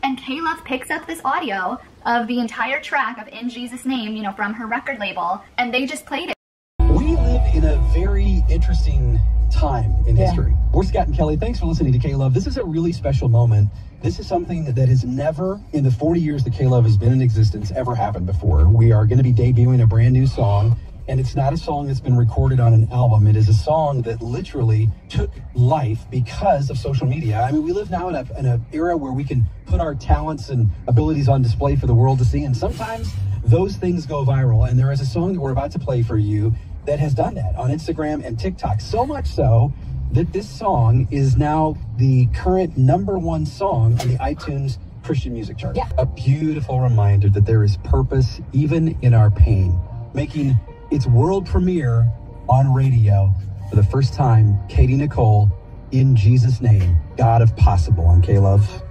And 0.04 0.18
K-Love 0.18 0.66
picks 0.66 0.92
up 0.92 1.08
this 1.08 1.22
audio 1.24 1.80
of 2.06 2.28
the 2.28 2.40
entire 2.40 2.82
track 2.82 3.18
of 3.18 3.30
In 3.30 3.48
Jesus' 3.48 3.86
Name, 3.86 4.18
you 4.18 4.22
know, 4.22 4.34
from 4.34 4.54
her 4.54 4.68
record 4.68 5.00
label, 5.00 5.42
and 5.58 5.74
they 5.74 5.86
just 5.86 6.06
played 6.06 6.30
it. 6.30 6.36
We 6.80 7.16
live 7.16 7.56
in 7.56 7.64
a 7.64 7.78
very 7.94 8.44
interesting 8.50 9.18
time 9.50 9.96
in 10.06 10.18
yeah. 10.18 10.26
history. 10.26 10.54
We're 10.74 10.84
Scott 10.84 11.08
and 11.08 11.16
Kelly. 11.16 11.38
Thanks 11.38 11.58
for 11.62 11.68
listening 11.68 11.94
to 11.94 12.00
K-Love. 12.00 12.34
This 12.34 12.48
is 12.48 12.58
a 12.58 12.66
really 12.66 12.92
special 12.92 13.30
moment. 13.30 13.70
This 14.02 14.20
is 14.20 14.28
something 14.28 14.66
that, 14.66 14.76
that 14.76 14.90
has 14.90 15.06
never, 15.06 15.62
in 15.72 15.86
the 15.86 15.92
40 15.92 16.20
years 16.20 16.44
that 16.44 16.52
K-Love 16.52 16.84
has 16.84 16.98
been 16.98 17.14
in 17.14 17.22
existence, 17.22 17.72
ever 17.72 17.96
happened 17.96 18.26
before. 18.26 18.68
We 18.68 18.92
are 18.92 19.06
going 19.06 19.20
to 19.20 19.24
be 19.24 19.32
debuting 19.32 19.82
a 19.82 19.88
brand 19.88 20.12
new 20.12 20.28
song 20.28 20.78
and 21.08 21.20
it's 21.20 21.36
not 21.36 21.54
a 21.54 21.58
song 21.58 21.88
that's 21.88 22.00
been 22.00 22.16
recorded 22.16 22.60
on 22.60 22.74
an 22.74 22.88
album. 22.92 23.28
It 23.28 23.36
is 23.36 23.50
a 23.50 23.54
song 23.54 24.02
that 24.04 24.22
literally 24.22 24.90
took 25.10 25.32
life 25.54 26.06
because 26.10 26.70
of 26.70 26.78
social 26.78 27.08
media. 27.08 27.42
I 27.42 27.52
mean, 27.52 27.64
we 27.64 27.72
live 27.72 27.92
now 27.92 28.10
in 28.10 28.16
a 28.16 28.26
in 28.38 28.46
an 28.46 28.66
era 28.72 28.96
where 28.96 29.12
we 29.12 29.24
can 29.24 29.46
put 29.66 29.80
our 29.80 29.96
talents 29.96 30.50
and 30.50 30.70
abilities 30.88 31.28
on 31.28 31.42
display 31.42 31.76
for 31.76 31.88
the 31.88 31.96
world 31.96 32.20
to 32.20 32.26
see, 32.26 32.44
and 32.44 32.56
sometimes 32.56 33.12
those 33.44 33.76
things 33.76 34.06
go 34.06 34.24
viral. 34.26 34.70
And 34.70 34.80
there 34.80 34.92
is 34.92 35.02
a 35.02 35.06
song 35.06 35.34
that 35.34 35.40
we're 35.40 35.52
about 35.52 35.72
to 35.72 35.80
play 35.80 36.04
for 36.04 36.18
you 36.18 36.54
that 36.86 37.00
has 37.00 37.14
done 37.14 37.36
that 37.36 37.56
on 37.56 37.70
Instagram 37.70 38.26
and 38.26 38.40
TikTok. 38.40 38.82
So 38.82 39.06
much 39.06 39.28
so 39.28 39.74
that 40.12 40.32
this 40.32 40.50
song 40.50 41.08
is 41.12 41.38
now 41.38 41.76
the 41.98 42.28
current 42.28 42.78
number 42.78 43.18
one 43.18 43.46
song 43.46 44.00
on 44.00 44.08
the 44.08 44.18
iTunes 44.18 44.78
Christian 45.04 45.34
music 45.34 45.58
chart. 45.58 45.76
Yeah. 45.76 45.90
A 45.98 46.06
beautiful 46.06 46.80
reminder 46.80 47.30
that 47.30 47.46
there 47.46 47.64
is 47.64 47.78
purpose 47.78 48.40
even 48.54 48.98
in 49.02 49.14
our 49.14 49.30
pain, 49.30 49.80
making 50.14 50.58
its 50.94 51.08
world 51.08 51.48
premiere 51.48 52.08
on 52.48 52.72
radio 52.72 53.34
for 53.68 53.76
the 53.76 53.84
first 53.84 54.14
time, 54.14 54.56
Katy 54.70 54.96
Nichole, 54.96 55.52
in 55.92 56.16
Jesus' 56.16 56.62
name, 56.62 56.96
God 57.18 57.42
of 57.42 57.56
possible 57.58 58.06
on 58.06 58.22
K 58.22 58.38
Love. 58.38 58.84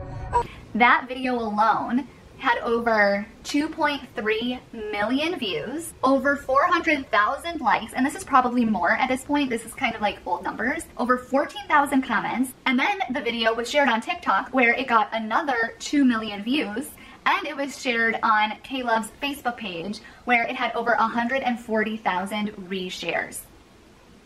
That 0.74 1.06
video 1.06 1.34
alone 1.34 2.08
had 2.38 2.58
over 2.58 3.24
2.3 3.44 4.58
million 4.90 5.38
views, 5.38 5.94
over 6.02 6.34
400,000 6.34 7.60
likes, 7.60 7.92
and 7.92 8.04
this 8.04 8.16
is 8.16 8.24
probably 8.24 8.64
more 8.64 8.90
at 8.90 9.08
this 9.08 9.22
point. 9.22 9.48
This 9.48 9.64
is 9.64 9.72
kind 9.72 9.94
of 9.94 10.00
like 10.00 10.18
old 10.26 10.42
numbers. 10.42 10.86
Over 10.98 11.18
14,000 11.18 12.02
comments, 12.02 12.52
and 12.66 12.76
then 12.76 12.98
the 13.12 13.20
video 13.20 13.54
was 13.54 13.70
shared 13.70 13.88
on 13.88 14.00
TikTok 14.00 14.48
where 14.48 14.74
it 14.74 14.88
got 14.88 15.08
another 15.12 15.74
2 15.78 16.04
million 16.04 16.42
views. 16.42 16.88
And 17.24 17.46
it 17.46 17.56
was 17.56 17.80
shared 17.80 18.18
on 18.22 18.54
K-Love's 18.62 19.10
Facebook 19.22 19.56
page 19.56 20.00
where 20.24 20.44
it 20.44 20.56
had 20.56 20.74
over 20.74 20.94
140,000 20.98 22.48
reshares. 22.68 23.40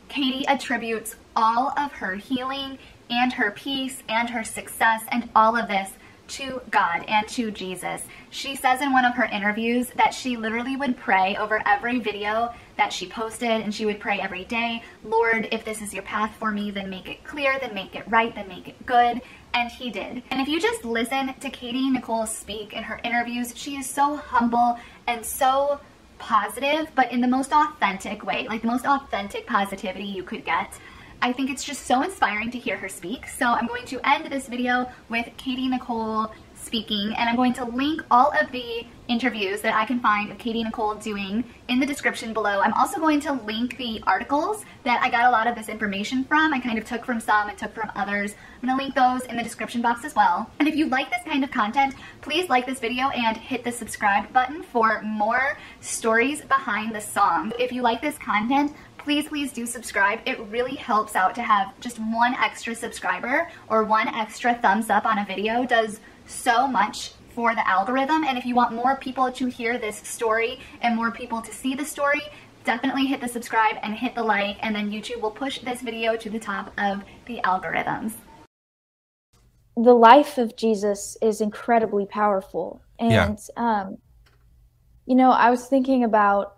Katy 0.09 0.47
attributes 0.47 1.17
all 1.35 1.73
of 1.79 1.93
her 1.93 2.15
healing 2.15 2.79
and 3.11 3.33
her 3.35 3.51
peace 3.51 4.03
and 4.09 4.31
her 4.31 4.45
success 4.45 5.03
and 5.09 5.29
all 5.35 5.57
of 5.57 5.69
this 5.69 5.91
to 6.29 6.61
God 6.71 7.05
and 7.09 7.27
to 7.29 7.51
Jesus. 7.51 8.03
She 8.31 8.57
says 8.57 8.81
in 8.81 8.93
one 8.93 9.05
of 9.05 9.15
her 9.15 9.25
interviews 9.25 9.91
that 9.97 10.15
she 10.15 10.37
literally 10.37 10.77
would 10.77 10.97
pray 10.97 11.37
over 11.37 11.63
every 11.67 11.99
video 11.99 12.53
that 12.77 12.93
she 12.93 13.07
posted 13.09 13.51
and 13.51 13.75
she 13.75 13.87
would 13.87 14.01
pray 14.01 14.21
every 14.21 14.45
day, 14.45 14.83
Lord, 15.05 15.49
if 15.51 15.65
this 15.65 15.81
is 15.81 15.95
your 15.95 16.03
path 16.03 16.35
for 16.39 16.51
me, 16.51 16.71
then 16.71 16.91
make 16.91 17.09
it 17.09 17.25
clear, 17.25 17.59
then 17.59 17.75
make 17.75 17.95
it 17.95 18.05
right, 18.09 18.35
then 18.35 18.49
make 18.49 18.69
it 18.69 18.87
good. 18.87 19.21
And 19.55 19.71
he 19.71 19.91
did. 19.91 20.23
And 20.31 20.41
if 20.41 20.49
you 20.49 20.61
just 20.61 20.85
listen 20.85 21.33
to 21.35 21.51
Katy 21.51 21.91
Nichole 21.91 22.29
speak 22.29 22.75
in 22.75 22.83
her 22.83 23.01
interviews, 23.03 23.53
she 23.57 23.77
is 23.77 23.89
so 23.89 24.17
humble 24.17 24.79
and 25.07 25.25
so 25.25 25.81
positive, 26.19 26.89
but 26.95 27.13
in 27.13 27.21
the 27.21 27.29
most 27.29 27.53
authentic 27.53 28.25
way, 28.25 28.47
like 28.49 28.63
the 28.63 28.69
most 28.69 28.87
authentic 28.87 29.47
positivity 29.47 30.05
you 30.05 30.23
could 30.23 30.45
get. 30.45 30.73
I 31.23 31.33
think 31.33 31.51
it's 31.51 31.65
just 31.65 31.87
so 31.87 32.03
inspiring 32.03 32.51
to 32.53 32.59
hear 32.59 32.77
her 32.77 32.89
speak. 32.89 33.27
So 33.27 33.47
I'm 33.47 33.67
going 33.67 33.87
to 33.87 34.01
end 34.09 34.27
this 34.27 34.49
video 34.49 34.89
with 35.09 35.29
Katy 35.37 35.69
Nichole 35.69 36.31
speaking 36.67 37.15
and 37.17 37.29
I'm 37.29 37.37
going 37.37 37.53
to 37.55 37.65
link 37.65 38.03
all 38.11 38.33
of 38.39 38.51
the 38.51 38.85
interviews 39.09 39.61
that 39.61 39.75
I 39.75 39.85
can 39.87 40.01
find 40.01 40.33
of 40.33 40.39
Katy 40.39 40.65
Nichole 40.65 41.01
doing 41.01 41.45
in 41.69 41.79
the 41.79 41.87
description 41.87 42.33
below. 42.33 42.61
I'm 42.61 42.73
also 42.73 42.99
going 42.99 43.21
to 43.21 43.33
link 43.33 43.79
the 43.79 44.03
articles 44.05 44.65
that 44.83 45.01
I 45.01 45.09
got 45.09 45.27
a 45.27 45.31
lot 45.31 45.47
of 45.47 45.55
this 45.55 45.69
information 45.69 46.25
from. 46.25 46.53
I 46.53 46.59
kind 46.59 46.77
of 46.77 46.85
took 46.85 47.05
from 47.05 47.21
some 47.21 47.49
and 47.49 47.57
took 47.57 47.73
from 47.73 47.93
others. 47.95 48.35
I'm 48.63 48.69
to 48.69 48.75
link 48.75 48.97
those 48.97 49.23
in 49.23 49.37
the 49.37 49.45
description 49.45 49.81
box 49.81 50.05
as 50.05 50.17
well. 50.17 50.51
And 50.59 50.67
if 50.67 50.75
you 50.75 50.87
like 50.87 51.09
this 51.09 51.23
kind 51.25 51.45
of 51.45 51.53
content, 51.53 51.95
please 52.21 52.49
like 52.49 52.67
this 52.67 52.81
video 52.81 53.11
and 53.11 53.37
hit 53.37 53.63
the 53.63 53.71
subscribe 53.71 54.33
button 54.33 54.65
for 54.65 55.01
more 55.03 55.59
stories 55.81 56.41
behind 56.43 56.95
the 56.95 57.01
song. 57.01 57.53
If 57.61 57.71
you 57.71 57.83
like 57.83 58.03
this 58.03 58.19
content, 58.19 58.75
please, 58.99 59.29
please 59.29 59.53
do 59.53 59.67
subscribe. 59.67 60.19
It 60.27 60.41
really 60.51 60.75
helps 60.75 61.15
out 61.15 61.37
to 61.37 61.43
have 61.43 61.79
just 61.79 61.99
one 62.01 62.35
extra 62.35 62.75
subscriber 62.75 63.49
or 63.69 63.85
one 63.85 64.09
extra 64.09 64.55
thumbs 64.57 64.91
up 64.91 65.07
on 65.07 65.19
a 65.19 65.25
video 65.25 65.65
does 65.65 66.01
so 66.27 66.67
much 66.67 67.13
for 67.35 67.55
the 67.55 67.69
algorithm. 67.69 68.25
And 68.25 68.39
if 68.39 68.45
you 68.47 68.55
want 68.55 68.73
more 68.73 68.97
people 68.97 69.31
to 69.33 69.47
hear 69.47 69.79
this 69.79 69.99
story 69.99 70.61
and 70.81 70.97
more 70.97 71.11
people 71.11 71.43
to 71.43 71.53
see 71.53 71.75
the 71.75 71.85
story, 71.85 72.23
definitely 72.65 73.07
hit 73.07 73.21
the 73.21 73.29
subscribe 73.29 73.77
and 73.83 73.95
hit 73.95 74.15
the 74.15 74.23
like, 74.23 74.57
and 74.61 74.75
then 74.75 74.91
YouTube 74.91 75.21
will 75.21 75.31
push 75.31 75.61
this 75.61 75.83
video 75.83 76.17
to 76.17 76.31
the 76.31 76.39
top 76.39 76.73
of 76.79 77.03
the 77.27 77.41
algorithms. 77.45 78.13
The 79.77 79.93
life 79.93 80.39
of 80.39 80.57
Jesus 80.57 81.17
is 81.21 81.41
incredibly 81.41 82.07
powerful. 82.07 82.81
And, 82.99 83.13
Yeah. 83.13 83.37
um, 83.57 83.99
you 85.05 85.15
know, 85.15 85.31
I 85.31 85.51
was 85.51 85.69
thinking 85.69 86.03
about 86.05 86.57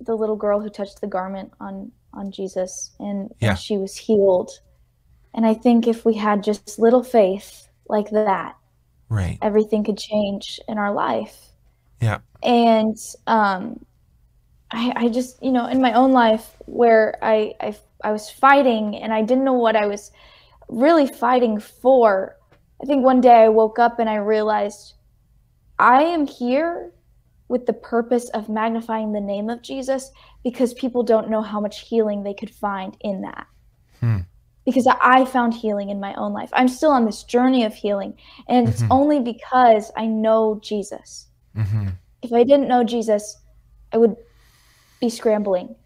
the 0.00 0.16
little 0.16 0.36
girl 0.36 0.60
who 0.60 0.70
touched 0.70 1.00
the 1.00 1.06
garment 1.06 1.52
on, 1.60 1.92
on 2.12 2.30
Jesus 2.30 2.92
and, 2.98 3.32
Yeah. 3.38 3.50
and 3.50 3.58
she 3.58 3.76
was 3.76 3.96
healed. 3.96 4.50
And 5.34 5.44
I 5.46 5.52
think 5.52 5.86
if 5.86 6.04
we 6.04 6.14
had 6.14 6.42
just 6.42 6.78
little 6.78 7.02
faith 7.02 7.68
like 7.88 8.10
that, 8.10 8.56
Right. 9.14 9.38
everything 9.42 9.84
could 9.84 9.98
change 9.98 10.60
in 10.68 10.78
our 10.78 10.92
life. 10.92 11.36
Yeah. 12.00 12.18
And 12.42 12.96
um, 13.26 13.84
I, 14.70 14.92
I 14.96 15.08
just, 15.08 15.42
you 15.42 15.52
know, 15.52 15.66
in 15.66 15.80
my 15.80 15.92
own 15.92 16.12
life 16.12 16.56
where 16.66 17.16
I, 17.22 17.54
I, 17.60 17.76
I 18.02 18.12
was 18.12 18.28
fighting 18.28 18.96
and 18.96 19.12
I 19.12 19.22
didn't 19.22 19.44
know 19.44 19.54
what 19.54 19.76
I 19.76 19.86
was 19.86 20.10
really 20.68 21.06
fighting 21.06 21.60
for. 21.60 22.36
I 22.82 22.86
think 22.86 23.04
one 23.04 23.20
day 23.20 23.44
I 23.44 23.48
woke 23.48 23.78
up 23.78 23.98
and 23.98 24.10
I 24.10 24.16
realized 24.16 24.94
I 25.78 26.02
am 26.02 26.26
here 26.26 26.92
with 27.48 27.66
the 27.66 27.72
purpose 27.72 28.28
of 28.30 28.48
magnifying 28.48 29.12
the 29.12 29.20
name 29.20 29.48
of 29.48 29.62
Jesus 29.62 30.10
because 30.42 30.74
people 30.74 31.02
don't 31.02 31.30
know 31.30 31.42
how 31.42 31.60
much 31.60 31.88
healing 31.88 32.22
they 32.22 32.34
could 32.34 32.50
find 32.50 32.96
in 33.00 33.22
that. 33.22 33.46
Hmm. 34.00 34.18
Because 34.64 34.86
I 34.86 35.24
found 35.26 35.52
healing 35.54 35.90
in 35.90 36.00
my 36.00 36.14
own 36.14 36.32
life. 36.32 36.48
I'm 36.54 36.68
still 36.68 36.90
on 36.90 37.04
this 37.04 37.22
journey 37.24 37.64
of 37.64 37.74
healing, 37.74 38.14
and 38.48 38.68
it's 38.68 38.82
Mhm. 38.82 38.88
only 38.90 39.20
because 39.20 39.92
I 39.96 40.06
know 40.06 40.58
Jesus. 40.62 41.28
Mm-hmm. 41.56 41.88
If 42.22 42.32
I 42.32 42.44
didn't 42.44 42.68
know 42.68 42.82
Jesus, 42.82 43.36
I 43.92 43.98
would 43.98 44.16
be 45.00 45.10
scrambling. 45.10 45.76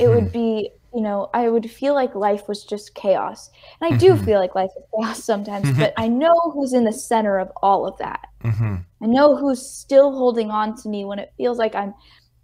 It 0.00 0.08
would 0.08 0.32
be, 0.32 0.70
you 0.94 1.02
know, 1.02 1.28
I 1.34 1.50
would 1.50 1.70
feel 1.70 1.92
like 1.94 2.14
life 2.14 2.48
was 2.48 2.64
just 2.64 2.94
chaos. 2.94 3.50
And 3.80 3.92
I 3.92 3.96
do 3.98 4.14
Mhm. 4.14 4.24
feel 4.24 4.38
like 4.40 4.54
life 4.54 4.70
is 4.76 4.84
chaos 4.96 5.22
sometimes, 5.24 5.70
but 5.76 5.92
I 5.98 6.08
know 6.08 6.34
who's 6.54 6.72
in 6.72 6.84
the 6.84 6.92
center 6.92 7.38
of 7.38 7.50
all 7.62 7.86
of 7.86 7.98
that. 7.98 8.26
Mm-hmm. 8.42 8.76
I 9.02 9.06
know 9.06 9.36
who's 9.36 9.60
still 9.68 10.12
holding 10.12 10.50
on 10.50 10.74
to 10.76 10.88
me 10.88 11.04
when 11.04 11.18
it 11.18 11.32
feels 11.36 11.58
like 11.58 11.74
I'm 11.74 11.92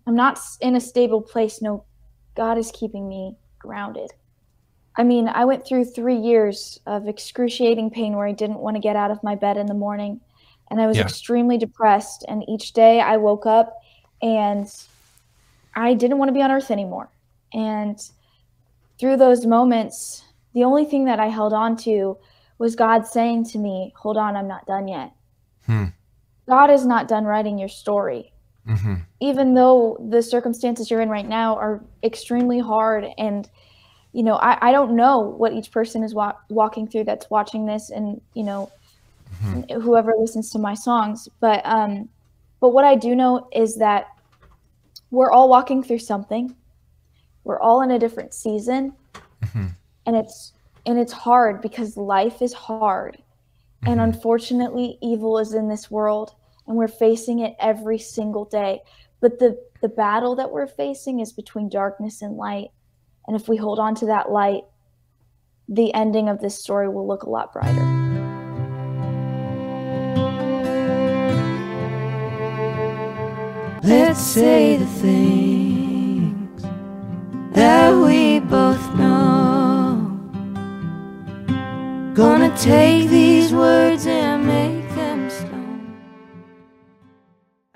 I'm 0.07 0.15
not 0.15 0.39
in 0.61 0.75
a 0.77 0.81
stable 0.81 1.21
place. 1.23 1.61
No, 1.63 1.85
God 2.35 2.59
is 2.59 2.71
keeping 2.73 3.09
me 3.09 3.37
grounded. 3.59 4.11
I 4.99 5.05
mean, 5.05 5.29
I 5.29 5.45
went 5.45 5.65
through 5.65 5.85
3 5.87 6.17
years 6.17 6.81
of 6.85 7.07
excruciating 7.09 7.91
pain 7.91 8.17
where 8.17 8.27
I 8.27 8.33
didn't 8.33 8.59
want 8.59 8.75
to 8.75 8.81
get 8.81 8.97
out 8.97 9.13
of 9.13 9.23
my 9.23 9.37
bed 9.37 9.57
in 9.57 9.67
the 9.67 9.75
morning 9.75 10.21
and 10.71 10.81
I 10.81 10.87
was 10.87 10.97
Yeah. 10.99 11.05
extremely 11.05 11.57
depressed 11.57 12.25
and 12.29 12.47
each 12.49 12.73
day 12.73 13.01
I 13.01 13.17
woke 13.17 13.47
up 13.47 13.81
and 14.21 14.67
I 15.75 15.95
didn't 15.95 16.19
want 16.19 16.29
to 16.31 16.33
be 16.33 16.43
on 16.43 16.51
earth 16.51 16.71
anymore. 16.71 17.09
And 17.55 17.97
through 18.99 19.17
those 19.17 19.47
moments, 19.47 20.25
the 20.53 20.65
only 20.65 20.85
thing 20.85 21.05
that 21.05 21.21
I 21.21 21.29
held 21.29 21.53
on 21.53 21.77
to 21.79 22.19
was 22.59 22.75
God 22.75 23.07
saying 23.07 23.45
to 23.45 23.59
me, 23.59 23.93
"Hold 23.97 24.17
on, 24.17 24.35
I'm 24.37 24.49
not 24.49 24.67
done 24.67 24.89
yet." 24.89 25.13
Hmm. 25.65 25.85
God 26.49 26.71
is 26.71 26.85
not 26.85 27.07
done 27.07 27.25
writing 27.25 27.57
your 27.57 27.69
story. 27.69 28.33
Mm-hmm. 28.67 28.95
Even 29.21 29.55
though 29.55 29.97
the 30.11 30.23
circumstances 30.23 30.91
you're 30.91 31.01
in 31.01 31.09
right 31.09 31.29
now 31.29 31.55
are 31.55 31.85
extremely 32.03 32.59
hard 32.59 33.07
and 33.17 33.49
you 34.13 34.23
know, 34.23 34.37
I, 34.37 34.69
I 34.69 34.73
don't 34.73 34.97
know 34.97 35.19
what 35.21 35.53
each 35.53 35.71
person 35.71 36.03
is 36.03 36.15
wa- 36.15 36.35
walking 36.49 36.89
through 36.89 37.05
that's 37.05 37.29
watching 37.31 37.67
this 37.67 37.91
and, 37.91 38.21
you 38.35 38.43
know, 38.43 38.71
whoever 39.83 40.15
listens 40.19 40.51
to 40.51 40.59
my 40.59 40.75
songs, 40.75 41.29
but 41.41 41.61
um 41.65 42.09
but 42.61 42.71
what 42.71 42.85
I 42.85 42.97
do 42.97 43.15
know 43.15 43.49
is 43.53 43.77
that 43.77 44.09
we're 45.11 45.31
all 45.31 45.49
walking 45.49 45.83
through 45.83 46.01
something. 46.01 46.55
We're 47.45 47.61
all 47.61 47.83
in 47.83 47.91
a 47.91 47.99
different 47.99 48.35
season 48.35 48.95
Mhm. 49.43 49.71
and 50.07 50.17
it's 50.17 50.53
and 50.87 50.99
it's 50.99 51.13
hard 51.13 51.61
because 51.61 51.97
life 51.97 52.41
is 52.43 52.53
hard. 52.53 53.23
And 53.87 54.01
Mhm. 54.01 54.05
unfortunately, 54.05 54.99
evil 55.03 55.39
is 55.39 55.55
in 55.55 55.69
this 55.69 55.91
world 55.91 56.35
and 56.67 56.77
we're 56.77 56.89
facing 56.89 57.41
it 57.41 57.55
every 57.61 57.99
single 57.99 58.45
day. 58.47 58.81
But 59.21 59.39
the, 59.39 59.59
the 59.81 59.89
battle 59.89 60.35
that 60.37 60.51
we're 60.51 60.67
facing 60.67 61.21
is 61.21 61.33
between 61.33 61.69
darkness 61.69 62.23
and 62.23 62.37
light. 62.37 62.71
And 63.29 63.37
if 63.37 63.47
we 63.47 63.59
hold 63.59 63.79
on 63.79 63.95
to 63.97 64.07
that 64.07 64.33
light, 64.33 64.63
the 65.69 65.93
ending 65.93 66.31
of 66.31 66.41
this 66.41 66.59
story 66.59 66.89
will 66.89 67.07
look 67.07 67.25
a 67.25 67.29
lot 67.29 67.53
brighter. 67.53 67.85
Let's 73.83 74.19
say 74.19 74.79
the 74.79 74.87
things 74.87 76.63
that 77.53 77.91
we 77.95 78.41
both 78.41 78.95
know. 78.95 80.19
Gonna 82.15 82.57
take 82.57 83.11
these 83.11 83.53
words 83.53 84.07
and 84.07 84.47